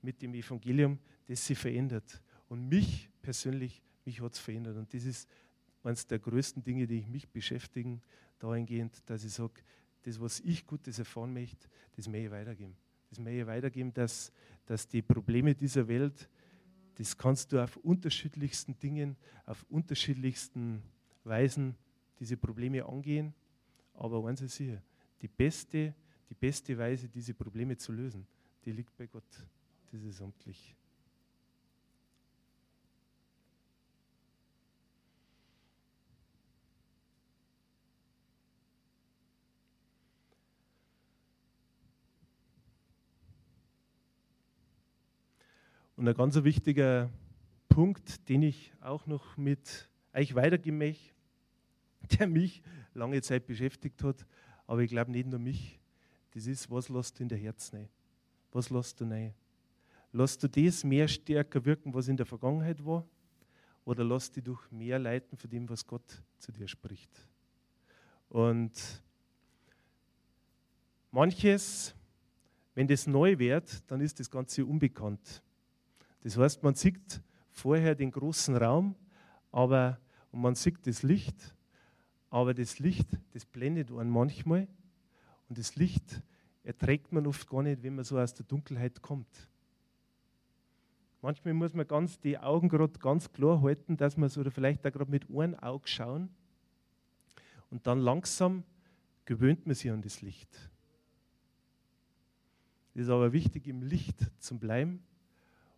mit 0.00 0.22
dem 0.22 0.34
Evangelium, 0.34 0.98
das 1.26 1.46
sie 1.46 1.54
verändert. 1.54 2.22
Und 2.48 2.68
mich 2.68 3.10
persönlich, 3.20 3.82
mich 4.04 4.20
hat 4.20 4.32
es 4.32 4.38
verändert. 4.38 4.76
Und 4.76 4.94
das 4.94 5.04
ist 5.04 5.28
eines 5.82 6.06
der 6.06 6.18
größten 6.18 6.62
Dinge, 6.62 6.86
die 6.86 7.04
mich 7.06 7.28
beschäftigen, 7.28 8.00
dahingehend, 8.38 9.02
dass 9.06 9.24
ich 9.24 9.32
sage, 9.32 9.62
das, 10.02 10.20
was 10.20 10.40
ich 10.40 10.66
Gutes 10.66 10.98
erfahren 10.98 11.32
möchte, 11.32 11.68
das 11.96 12.08
möchte 12.08 12.26
ich 12.26 12.30
weitergeben. 12.30 12.76
Das 13.14 13.20
möchte 13.20 13.42
ich 13.42 13.46
weitergeben, 13.46 13.94
dass, 13.94 14.32
dass 14.66 14.88
die 14.88 15.00
Probleme 15.00 15.54
dieser 15.54 15.86
Welt, 15.86 16.28
das 16.96 17.16
kannst 17.16 17.52
du 17.52 17.62
auf 17.62 17.76
unterschiedlichsten 17.76 18.76
Dingen, 18.76 19.16
auf 19.46 19.64
unterschiedlichsten 19.68 20.82
Weisen 21.22 21.76
diese 22.18 22.36
Probleme 22.36 22.84
angehen. 22.84 23.32
Aber 23.92 24.26
eins 24.26 24.40
ist 24.40 24.56
sicher, 24.56 24.82
die 25.22 25.28
beste, 25.28 25.94
die 26.28 26.34
beste 26.34 26.76
Weise, 26.76 27.08
diese 27.08 27.34
Probleme 27.34 27.76
zu 27.76 27.92
lösen, 27.92 28.26
die 28.64 28.72
liegt 28.72 28.96
bei 28.96 29.06
Gott. 29.06 29.46
Das 29.92 30.02
ist 30.02 30.20
amtlich. 30.20 30.74
Und 46.04 46.10
ein 46.10 46.16
ganz 46.16 46.44
wichtiger 46.44 47.08
Punkt, 47.66 48.28
den 48.28 48.42
ich 48.42 48.74
auch 48.82 49.06
noch 49.06 49.38
mit 49.38 49.88
euch 50.12 50.34
weitergeben 50.34 50.76
möchte, 50.76 51.14
der 52.18 52.26
mich 52.26 52.62
lange 52.92 53.22
Zeit 53.22 53.46
beschäftigt 53.46 54.04
hat, 54.04 54.26
aber 54.66 54.82
ich 54.82 54.90
glaube 54.90 55.12
nicht 55.12 55.26
nur 55.26 55.38
mich, 55.38 55.80
das 56.34 56.46
ist, 56.46 56.70
was 56.70 56.90
lässt 56.90 57.18
du 57.18 57.22
in 57.22 57.30
der 57.30 57.38
Herz 57.38 57.72
rein? 57.72 57.88
Was 58.52 58.68
lässt 58.68 59.00
du 59.00 59.06
rein? 59.06 59.32
Lässt 60.12 60.42
du 60.42 60.46
das 60.46 60.84
mehr 60.84 61.08
stärker 61.08 61.64
wirken, 61.64 61.94
was 61.94 62.06
in 62.08 62.18
der 62.18 62.26
Vergangenheit 62.26 62.84
war? 62.84 63.06
Oder 63.86 64.06
du 64.06 64.18
dich 64.18 64.44
durch 64.44 64.70
mehr 64.70 64.98
leiten 64.98 65.38
von 65.38 65.48
dem, 65.48 65.66
was 65.70 65.86
Gott 65.86 66.22
zu 66.36 66.52
dir 66.52 66.68
spricht? 66.68 67.26
Und 68.28 69.02
manches, 71.10 71.94
wenn 72.74 72.88
das 72.88 73.06
neu 73.06 73.38
wird, 73.38 73.90
dann 73.90 74.02
ist 74.02 74.20
das 74.20 74.30
Ganze 74.30 74.66
unbekannt. 74.66 75.40
Das 76.24 76.38
heißt, 76.38 76.62
man 76.62 76.74
sieht 76.74 77.20
vorher 77.50 77.94
den 77.94 78.10
großen 78.10 78.56
Raum, 78.56 78.96
aber 79.52 80.00
und 80.32 80.40
man 80.40 80.56
sieht 80.56 80.84
das 80.86 81.04
Licht, 81.04 81.54
aber 82.28 82.54
das 82.54 82.80
Licht, 82.80 83.06
das 83.34 83.44
blendet 83.44 83.92
einen 83.92 84.10
manchmal 84.10 84.66
und 85.48 85.58
das 85.58 85.76
Licht 85.76 86.22
erträgt 86.64 87.12
man 87.12 87.26
oft 87.26 87.48
gar 87.48 87.62
nicht, 87.62 87.84
wenn 87.84 87.94
man 87.94 88.04
so 88.04 88.18
aus 88.18 88.34
der 88.34 88.46
Dunkelheit 88.46 89.00
kommt. 89.00 89.48
Manchmal 91.20 91.54
muss 91.54 91.74
man 91.74 91.86
ganz 91.86 92.18
die 92.18 92.38
Augen 92.38 92.68
gerade 92.68 92.98
ganz 92.98 93.30
klar 93.30 93.62
halten, 93.62 93.96
dass 93.96 94.16
man 94.16 94.28
so 94.28 94.40
oder 94.40 94.50
vielleicht 94.50 94.84
da 94.84 94.90
gerade 94.90 95.10
mit 95.10 95.30
einem 95.30 95.54
Auge 95.54 95.86
schauen 95.86 96.30
und 97.70 97.86
dann 97.86 98.00
langsam 98.00 98.64
gewöhnt 99.26 99.66
man 99.66 99.74
sich 99.74 99.90
an 99.90 100.02
das 100.02 100.22
Licht. 100.22 100.70
Es 102.94 103.02
ist 103.02 103.10
aber 103.10 103.32
wichtig, 103.32 103.66
im 103.66 103.82
Licht 103.82 104.18
zu 104.40 104.58
bleiben 104.58 105.04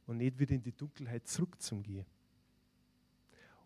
und 0.07 0.19
nicht 0.19 0.38
wieder 0.38 0.55
in 0.55 0.62
die 0.62 0.73
Dunkelheit 0.73 1.27
zurückzugehen. 1.27 2.07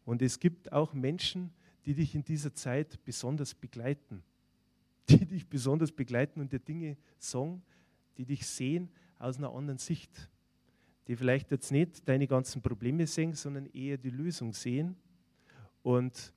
Und 0.05 0.23
es 0.23 0.41
gibt 0.41 0.73
auch 0.73 0.93
Menschen, 0.95 1.53
die 1.85 1.95
dich 1.95 2.15
in 2.15 2.25
dieser 2.25 2.55
Zeit 2.55 3.03
besonders 3.05 3.55
begleiten, 3.55 4.23
die 5.09 5.25
dich 5.25 5.47
besonders 5.47 5.93
begleiten 5.93 6.41
und 6.41 6.53
dir 6.53 6.59
Dinge 6.59 6.97
sagen, 7.19 7.63
die 8.17 8.25
dich 8.25 8.47
sehen 8.47 8.91
aus 9.19 9.39
einer 9.39 9.53
anderen 9.53 9.79
Sicht, 9.79 10.31
die 11.07 11.17
vielleicht 11.17 11.51
jetzt 11.51 11.71
nicht 11.71 12.09
deine 12.09 12.27
ganzen 12.27 12.63
Probleme 12.63 13.07
sehen, 13.07 13.35
sondern 13.35 13.67
eher 13.67 13.99
die 13.99 14.11
Lösung 14.11 14.53
sehen. 14.53 14.97
Und 15.83 16.33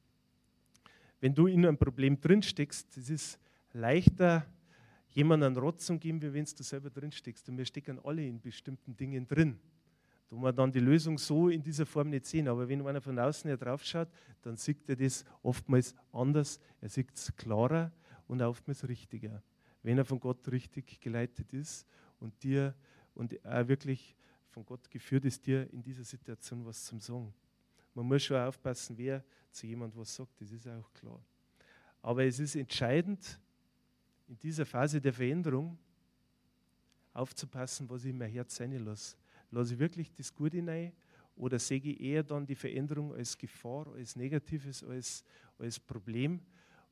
wenn 1.20 1.34
du 1.34 1.48
in 1.48 1.66
einem 1.66 1.78
Problem 1.78 2.20
drinsteckst, 2.20 2.98
es 2.98 3.10
ist 3.10 3.40
leichter, 3.74 4.46
jemandem 5.10 5.48
einen 5.48 5.58
Rot 5.58 5.82
zu 5.82 5.98
geben, 5.98 6.22
wie 6.22 6.34
wenn 6.34 6.46
du 6.46 6.64
selber 6.64 6.90
drinsteckst. 6.90 7.48
Und 7.50 7.58
wir 7.58 7.66
stecken 7.66 8.00
alle 8.04 8.26
in 8.26 8.42
bestimmten 8.42 8.96
Dingen 8.96 9.28
drin 9.28 9.60
wo 10.34 10.40
man 10.40 10.56
dann 10.56 10.72
die 10.72 10.80
Lösung 10.80 11.20
so 11.20 11.50
in 11.50 11.62
dieser 11.62 11.86
Form 11.86 12.10
nicht 12.10 12.26
sehen. 12.26 12.48
Aber 12.48 12.68
wenn 12.68 12.86
einer 12.88 13.02
von 13.02 13.18
außen 13.20 13.48
her 13.48 13.58
drauf 13.58 13.84
schaut, 13.84 14.08
dann 14.42 14.58
sieht 14.58 14.90
er 14.90 14.96
das 14.96 15.24
oftmals 15.44 15.94
anders. 16.12 16.60
Er 16.82 16.90
sieht 16.90 17.14
es 17.14 17.36
klarer 17.36 17.92
und 18.28 18.42
oftmals 18.42 18.88
richtiger. 18.88 19.44
Wenn 19.84 20.00
er 20.00 20.06
von 20.06 20.20
Gott 20.20 20.48
richtig 20.52 21.00
geleitet 21.00 21.54
ist 21.54 21.86
und 22.20 22.42
dir 22.42 22.74
und 23.14 23.34
er 23.46 23.68
wirklich 23.68 24.16
von 24.50 24.66
Gott 24.66 24.90
geführt 24.90 25.26
ist, 25.26 25.46
dir 25.46 25.72
in 25.72 25.84
dieser 25.84 26.04
Situation 26.04 26.66
was 26.66 26.84
zum 26.84 27.00
Sagen. 27.00 27.32
Man 27.94 28.08
muss 28.08 28.24
schon 28.24 28.38
aufpassen, 28.38 28.98
wer 28.98 29.24
zu 29.52 29.68
jemand 29.68 29.96
was 29.96 30.16
sagt, 30.16 30.42
das 30.42 30.52
ist 30.52 30.68
auch 30.68 30.92
klar. 30.94 31.24
Aber 32.02 32.24
es 32.24 32.40
ist 32.40 32.56
entscheidend, 32.56 33.40
in 34.28 34.40
dieser 34.40 34.66
Phase 34.66 35.00
der 35.00 35.14
Veränderung 35.14 35.78
aufzupassen, 37.14 37.88
was 37.88 38.04
ich 38.04 38.10
in 38.10 38.18
mein 38.18 38.32
Herz 38.32 38.56
sein 38.56 38.72
lasse. 38.84 39.16
Lasse 39.54 39.76
ich 39.76 39.80
wirklich 39.80 40.12
das 40.12 40.34
Gute 40.34 40.58
hinein 40.58 40.92
oder 41.36 41.60
sehe 41.60 41.78
ich 41.78 42.00
eher 42.02 42.24
dann 42.24 42.46
die 42.46 42.56
Veränderung 42.56 43.14
als 43.14 43.38
Gefahr, 43.38 43.88
als 43.94 44.16
Negatives, 44.16 44.84
als, 44.84 45.24
als 45.60 45.80
Problem 45.80 46.40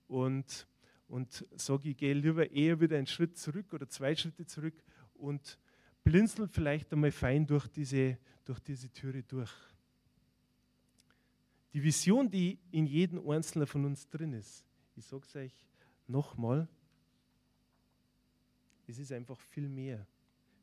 und, 0.08 0.68
und 1.08 1.46
sage, 1.56 1.90
ich 1.90 1.98
gehe 1.98 2.14
lieber 2.14 2.50
eher 2.52 2.80
wieder 2.80 2.98
einen 2.98 3.08
Schritt 3.08 3.36
zurück 3.36 3.74
oder 3.74 3.90
zwei 3.90 4.16
Schritte 4.16 4.46
zurück 4.46 4.76
und 5.16 5.58
blinzel 6.04 6.48
vielleicht 6.48 6.94
einmal 6.94 7.12
fein 7.12 7.48
durch 7.48 7.68
diese, 7.68 8.20
durch 8.46 8.60
diese 8.60 8.90
Türe 8.94 9.24
durch. 9.24 9.52
Die 11.74 11.82
Vision, 11.82 12.30
die 12.30 12.60
in 12.70 12.86
jedem 12.86 13.28
Einzelnen 13.28 13.66
von 13.66 13.86
uns 13.86 14.08
drin 14.08 14.34
ist, 14.34 14.64
ich 14.96 15.06
sage 15.06 15.24
es 15.28 15.36
euch 15.36 15.68
nochmal, 16.06 16.68
es 18.86 19.00
ist 19.00 19.12
einfach 19.12 19.40
viel 19.40 19.68
mehr. 19.68 20.06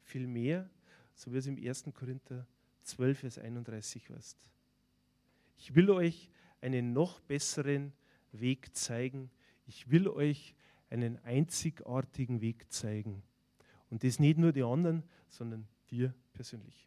Viel 0.02 0.26
mehr 0.26 0.70
so 1.18 1.32
wie 1.32 1.38
es 1.38 1.46
im 1.48 1.56
1. 1.56 1.84
Korinther 1.94 2.46
12, 2.84 3.18
Vers 3.18 3.38
31 3.38 4.08
heißt. 4.10 4.38
Ich 5.56 5.74
will 5.74 5.90
euch 5.90 6.30
einen 6.60 6.92
noch 6.92 7.18
besseren 7.18 7.92
Weg 8.30 8.74
zeigen. 8.76 9.28
Ich 9.66 9.90
will 9.90 10.06
euch 10.06 10.54
einen 10.90 11.18
einzigartigen 11.24 12.40
Weg 12.40 12.72
zeigen. 12.72 13.24
Und 13.90 14.04
das 14.04 14.20
nicht 14.20 14.38
nur 14.38 14.52
die 14.52 14.62
anderen, 14.62 15.02
sondern 15.28 15.66
dir 15.90 16.14
persönlich. 16.32 16.86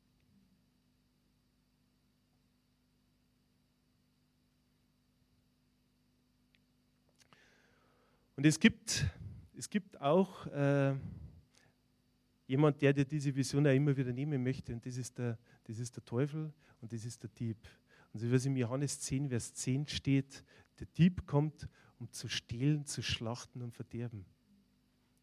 Und 8.37 8.45
es 8.45 8.57
gibt, 8.61 9.05
es 9.57 9.69
gibt 9.69 9.99
auch 9.99 10.47
äh, 10.47 10.95
jemand, 12.51 12.81
der 12.81 12.91
dir 12.91 13.05
diese 13.05 13.33
Vision 13.33 13.65
auch 13.65 13.73
immer 13.73 13.95
wieder 13.95 14.11
nehmen 14.11 14.43
möchte, 14.43 14.73
und 14.73 14.85
das 14.85 14.97
ist 14.97 15.17
der, 15.17 15.37
das 15.63 15.79
ist 15.79 15.95
der 15.95 16.03
Teufel 16.03 16.51
und 16.81 16.91
das 16.91 17.05
ist 17.05 17.23
der 17.23 17.29
Dieb. 17.29 17.57
Und 18.11 18.19
so 18.19 18.29
wie 18.29 18.35
es 18.35 18.45
im 18.45 18.57
Johannes 18.57 18.99
10, 18.99 19.29
Vers 19.29 19.53
10 19.53 19.87
steht, 19.87 20.43
der 20.77 20.87
Dieb 20.87 21.25
kommt, 21.25 21.69
um 21.97 22.11
zu 22.11 22.27
stehlen, 22.27 22.85
zu 22.85 23.01
schlachten 23.01 23.61
und 23.61 23.73
verderben. 23.73 24.25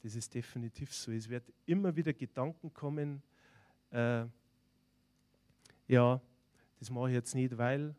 Das 0.03 0.17
ist 0.17 0.33
definitiv 0.33 0.95
so. 0.95 1.13
Es 1.13 1.29
wird 1.29 1.53
immer 1.67 1.95
wieder 1.95 2.15
Gedanken 2.15 2.73
kommen, 2.73 3.23
äh, 3.91 4.25
ja, 5.87 6.23
das 6.79 6.91
mache 6.91 7.09
ich 7.09 7.15
jetzt 7.15 7.35
nicht, 7.35 7.59
weil, 7.59 7.95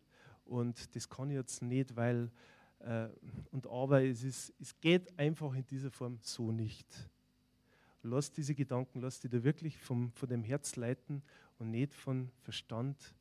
und 0.46 0.96
das 0.96 1.08
kann 1.08 1.30
ich 1.30 1.36
jetzt 1.36 1.62
nicht, 1.62 1.96
weil, 1.96 2.32
äh, 2.80 3.10
und 3.52 3.68
aber 3.68 4.04
es, 4.04 4.24
ist, 4.24 4.54
es 4.60 4.80
geht 4.80 5.20
einfach 5.20 5.54
in 5.54 5.68
dieser 5.68 5.92
Form 5.92 6.18
so 6.20 6.52
nicht. 6.52 6.88
Lass 8.04 8.32
diese 8.32 8.56
Gedanken, 8.56 9.02
lass 9.02 9.20
die 9.20 9.30
da 9.30 9.44
wirklich 9.44 9.78
vom, 9.78 10.12
von 10.14 10.30
dem 10.30 10.44
Herz 10.44 10.76
leiten 10.76 11.22
und 11.58 11.72
nicht 11.72 11.94
von 11.94 12.32
Verstand, 12.42 13.14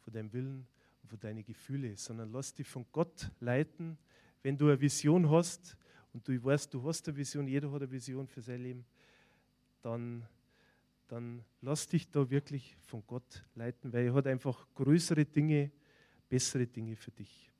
von 0.00 0.12
deinem 0.12 0.32
Willen 0.32 0.66
und 1.02 1.08
von 1.08 1.18
deinen 1.20 1.44
Gefühlen, 1.44 1.96
sondern 1.96 2.30
lass 2.32 2.52
die 2.52 2.64
von 2.64 2.84
Gott 2.92 3.30
leiten. 3.40 3.96
Wenn 4.42 4.58
du 4.58 4.66
eine 4.66 4.80
Vision 4.80 5.30
hast 5.30 5.76
und 6.12 6.28
du 6.28 6.42
weißt, 6.42 6.72
du 6.72 6.82
hast 6.84 7.08
eine 7.08 7.16
Vision, 7.16 7.48
jeder 7.48 7.70
hat 7.70 7.82
eine 7.82 7.90
Vision 7.90 8.26
für 8.26 8.42
sein 8.42 8.62
Leben, 8.62 8.84
dann, 9.82 10.26
dann 11.08 11.42
lass 11.62 11.88
dich 11.88 12.10
da 12.10 12.28
wirklich 12.28 12.76
von 12.86 13.02
Gott 13.06 13.44
leiten, 13.54 13.92
weil 13.92 14.06
er 14.06 14.14
hat 14.14 14.26
einfach 14.26 14.66
größere 14.74 15.24
Dinge, 15.24 15.70
bessere 16.28 16.66
Dinge 16.66 16.96
für 16.96 17.10
dich. 17.10 17.50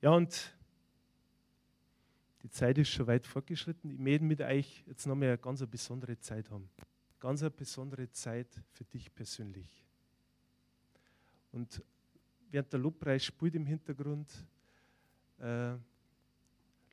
Ja, 0.00 0.10
und 0.10 0.56
die 2.48 2.52
Zeit 2.52 2.78
ist 2.78 2.88
schon 2.88 3.06
weit 3.06 3.26
fortgeschritten. 3.26 3.90
Ich 3.90 3.98
möchte 3.98 4.24
mit 4.24 4.40
euch 4.40 4.82
jetzt 4.86 5.06
nochmal 5.06 5.28
eine 5.28 5.38
ganz 5.38 5.64
besondere 5.66 6.18
Zeit 6.18 6.50
haben. 6.50 6.70
Ganz 7.20 7.42
eine 7.42 7.50
besondere 7.50 8.10
Zeit 8.10 8.48
für 8.72 8.84
dich 8.84 9.14
persönlich. 9.14 9.84
Und 11.52 11.82
während 12.50 12.72
der 12.72 12.80
Lobpreis 12.80 13.22
spielt 13.22 13.54
im 13.54 13.66
Hintergrund, 13.66 14.32
äh, 15.38 15.74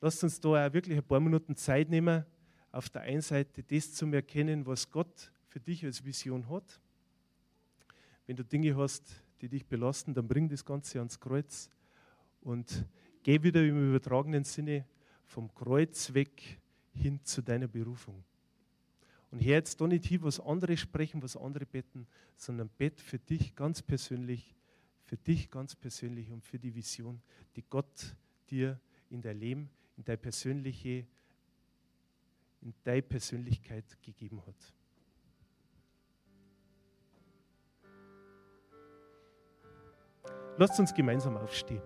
lasst 0.02 0.26
uns 0.26 0.42
da 0.42 0.50
auch 0.50 0.74
wirklich 0.74 0.98
ein 0.98 1.08
paar 1.08 1.22
Minuten 1.22 1.56
Zeit 1.56 1.90
nehmen, 1.90 2.26
auf 2.74 2.90
der 2.90 3.04
einen 3.04 3.22
Seite 3.22 3.64
das 3.64 3.94
zu 3.94 4.06
erkennen, 4.08 4.66
was 4.66 4.92
Gott 4.92 5.32
für 5.48 5.62
dich 5.62 5.86
als 5.86 6.04
Vision 6.04 6.50
hat. 6.50 6.82
Wenn 8.28 8.36
du 8.36 8.44
Dinge 8.44 8.76
hast, 8.76 9.24
die 9.40 9.48
dich 9.48 9.66
belasten, 9.66 10.14
dann 10.14 10.28
bring 10.28 10.50
das 10.50 10.66
Ganze 10.66 10.98
ans 10.98 11.18
Kreuz 11.18 11.70
und 12.42 12.86
geh 13.24 13.42
wieder 13.42 13.64
im 13.64 13.92
übertragenen 13.92 14.44
Sinne 14.44 14.86
vom 15.26 15.54
Kreuz 15.54 16.14
weg 16.14 16.60
hin 16.94 17.20
zu 17.24 17.42
deiner 17.42 17.68
Berufung. 17.68 18.24
Und 19.32 19.40
hier 19.40 19.56
jetzt 19.56 19.82
doch 19.82 19.88
nicht 19.88 20.06
hier, 20.06 20.22
was 20.24 20.40
andere 20.40 20.78
sprechen, 20.78 21.22
was 21.22 21.36
andere 21.36 21.66
beten, 21.66 22.08
sondern 22.38 22.70
bett 22.70 23.02
für 23.02 23.20
dich 23.20 23.56
ganz 23.56 23.82
persönlich, 23.82 24.56
für 25.04 25.18
dich 25.18 25.52
ganz 25.52 25.76
persönlich 25.76 26.32
und 26.32 26.44
für 26.44 26.58
die 26.58 26.74
Vision, 26.74 27.22
die 27.56 27.64
Gott 27.64 28.16
dir 28.50 28.80
in 29.10 29.22
dein 29.22 29.38
Leben, 29.38 29.70
in 29.98 30.06
deine 30.06 30.18
persönliche, 30.18 31.06
in 32.62 32.74
deine 32.84 33.02
Persönlichkeit 33.02 33.86
gegeben 34.02 34.42
hat. 34.46 34.74
Lasst 40.58 40.80
uns 40.80 40.94
gemeinsam 40.94 41.36
aufstehen. 41.36 41.82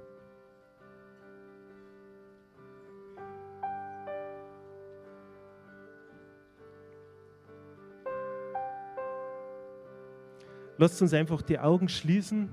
Lasst 10.79 11.01
uns 11.01 11.13
einfach 11.13 11.41
die 11.41 11.59
Augen 11.59 11.89
schließen 11.89 12.47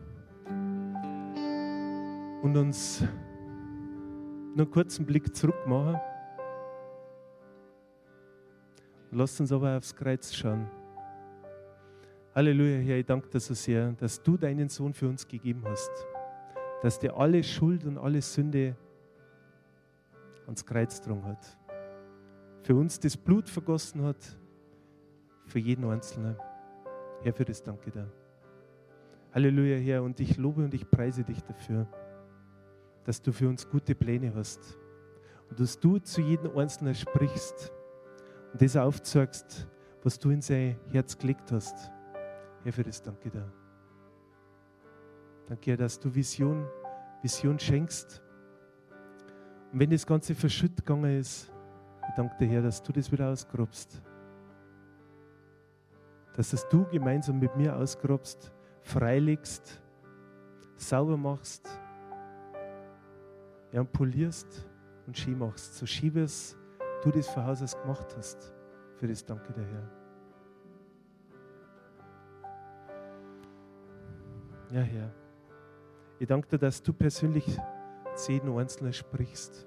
und 2.43 2.57
uns 2.57 3.05
nur 4.53 4.67
einen 4.67 4.71
kurzen 4.73 5.07
Blick 5.07 5.33
zurück 5.37 5.65
machen. 5.65 6.01
Lasst 9.13 9.41
uns 9.41 9.53
aber 9.53 9.77
aufs 9.77 9.95
Kreuz 9.95 10.35
schauen. 10.35 10.67
Halleluja, 12.35 12.79
Herr, 12.79 12.97
ich 12.97 13.07
danke 13.07 13.29
dir 13.29 13.39
so 13.39 13.55
sehr, 13.55 13.93
dass 13.93 14.21
du 14.21 14.37
deinen 14.37 14.69
Sohn 14.69 14.93
für 14.93 15.07
uns 15.09 15.29
gegeben 15.29 15.63
hast. 15.65 15.93
Dass 16.83 16.99
der 16.99 17.17
alle 17.17 17.45
Schuld 17.45 17.85
und 17.85 17.97
alle 17.97 18.21
Sünde 18.21 18.75
ans 20.47 20.67
Kreuz 20.67 21.01
getragen 21.01 21.25
hat. 21.27 21.57
Für 22.65 22.75
uns 22.75 22.99
das 22.99 23.17
Blut 23.17 23.49
vergossen 23.49 24.03
hat, 24.03 24.37
für 25.47 25.61
jeden 25.61 25.85
Einzelnen. 25.85 26.37
Herr, 27.27 27.33
für 27.33 27.45
das 27.45 27.61
danke 27.61 27.91
dir. 27.91 28.09
Halleluja, 29.35 29.79
Herr, 29.79 30.05
und 30.05 30.21
ich 30.21 30.37
lobe 30.37 30.63
und 30.63 30.73
ich 30.75 30.89
preise 30.89 31.25
dich 31.25 31.43
dafür, 31.43 31.89
dass 33.03 33.21
du 33.21 33.33
für 33.33 33.49
uns 33.49 33.69
gute 33.69 33.97
Pläne 33.97 34.33
hast 34.33 34.79
und 35.51 35.59
dass 35.59 35.77
du 35.81 35.99
zu 35.99 36.21
jedem 36.21 36.57
Einzelnen 36.57 36.95
sprichst 36.95 37.73
und 38.53 38.63
das 38.63 38.77
aufzeigst, 38.77 39.67
was 40.05 40.21
du 40.21 40.31
in 40.31 40.41
sein 40.41 40.79
Herz 40.93 41.19
gelegt 41.19 41.51
hast. 41.51 41.91
Herr, 42.63 42.73
für 42.73 42.85
das 42.85 43.03
danke 43.03 43.29
dir. 43.29 43.53
Danke, 45.49 45.73
Herr, 45.73 45.79
dass 45.79 45.99
du 45.99 46.15
Vision, 46.15 46.65
Vision 47.23 47.59
schenkst. 47.59 48.23
Und 49.73 49.81
wenn 49.81 49.91
das 49.91 50.07
Ganze 50.07 50.33
verschütt 50.33 50.77
gegangen 50.77 51.19
ist, 51.19 51.51
ich 52.09 52.15
danke 52.15 52.37
dir, 52.39 52.47
Herr, 52.47 52.63
dass 52.63 52.81
du 52.81 52.93
das 52.93 53.11
wieder 53.11 53.31
ausgrabst 53.31 54.01
dass 56.37 56.53
es 56.53 56.69
du 56.69 56.85
gemeinsam 56.85 57.39
mit 57.39 57.57
mir 57.57 57.75
ausgrabst, 57.75 58.53
freilegst, 58.83 59.81
sauber 60.77 61.17
machst, 61.17 61.69
ja, 63.73 63.81
und 63.81 63.91
polierst 63.93 64.69
und 65.07 65.17
schön 65.17 65.39
machst. 65.39 65.77
So 65.77 65.87
schön, 65.87 66.15
wie 66.15 66.21
es 66.21 66.57
du 67.03 67.11
das 67.11 67.29
von 67.29 67.47
Haus 67.47 67.63
aus 67.63 67.77
gemacht 67.81 68.15
hast. 68.17 68.53
Für 68.97 69.09
das 69.09 69.25
danke 69.25 69.53
dir, 69.53 69.65
Herr. 69.65 69.91
Ja, 74.73 74.81
Herr. 74.81 75.11
Ich 76.19 76.27
danke 76.27 76.49
dir, 76.49 76.59
dass 76.59 76.83
du 76.83 76.93
persönlich 76.93 77.47
zu 78.15 78.33
jedem 78.33 78.57
Einzelnen 78.57 78.93
sprichst. 78.93 79.67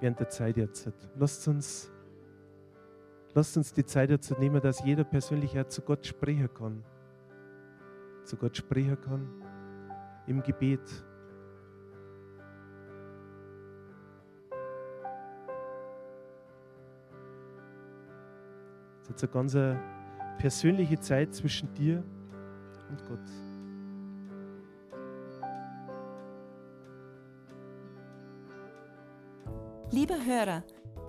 Während 0.00 0.18
der 0.18 0.28
Zeit 0.28 0.56
jetzt. 0.56 0.90
Lasst 1.16 1.46
uns 1.46 1.90
Lasst 3.34 3.56
uns 3.56 3.72
die 3.72 3.84
Zeit 3.84 4.10
dazu 4.10 4.34
nehmen, 4.34 4.60
dass 4.60 4.84
jeder 4.84 5.04
persönlich 5.04 5.58
auch 5.58 5.68
zu 5.68 5.82
Gott 5.82 6.04
sprechen 6.06 6.52
kann. 6.52 6.82
Zu 8.24 8.36
Gott 8.36 8.56
sprechen 8.56 9.00
kann 9.00 9.28
im 10.26 10.42
Gebet. 10.42 10.80
Das 19.06 19.16
ist 19.16 19.24
eine 19.24 19.32
ganz 19.32 19.56
persönliche 20.38 20.98
Zeit 21.00 21.34
zwischen 21.34 21.72
dir 21.74 22.02
und 22.88 23.02
Gott. 23.08 23.18
Lieber 29.92 30.14
Hörer, 30.24 30.62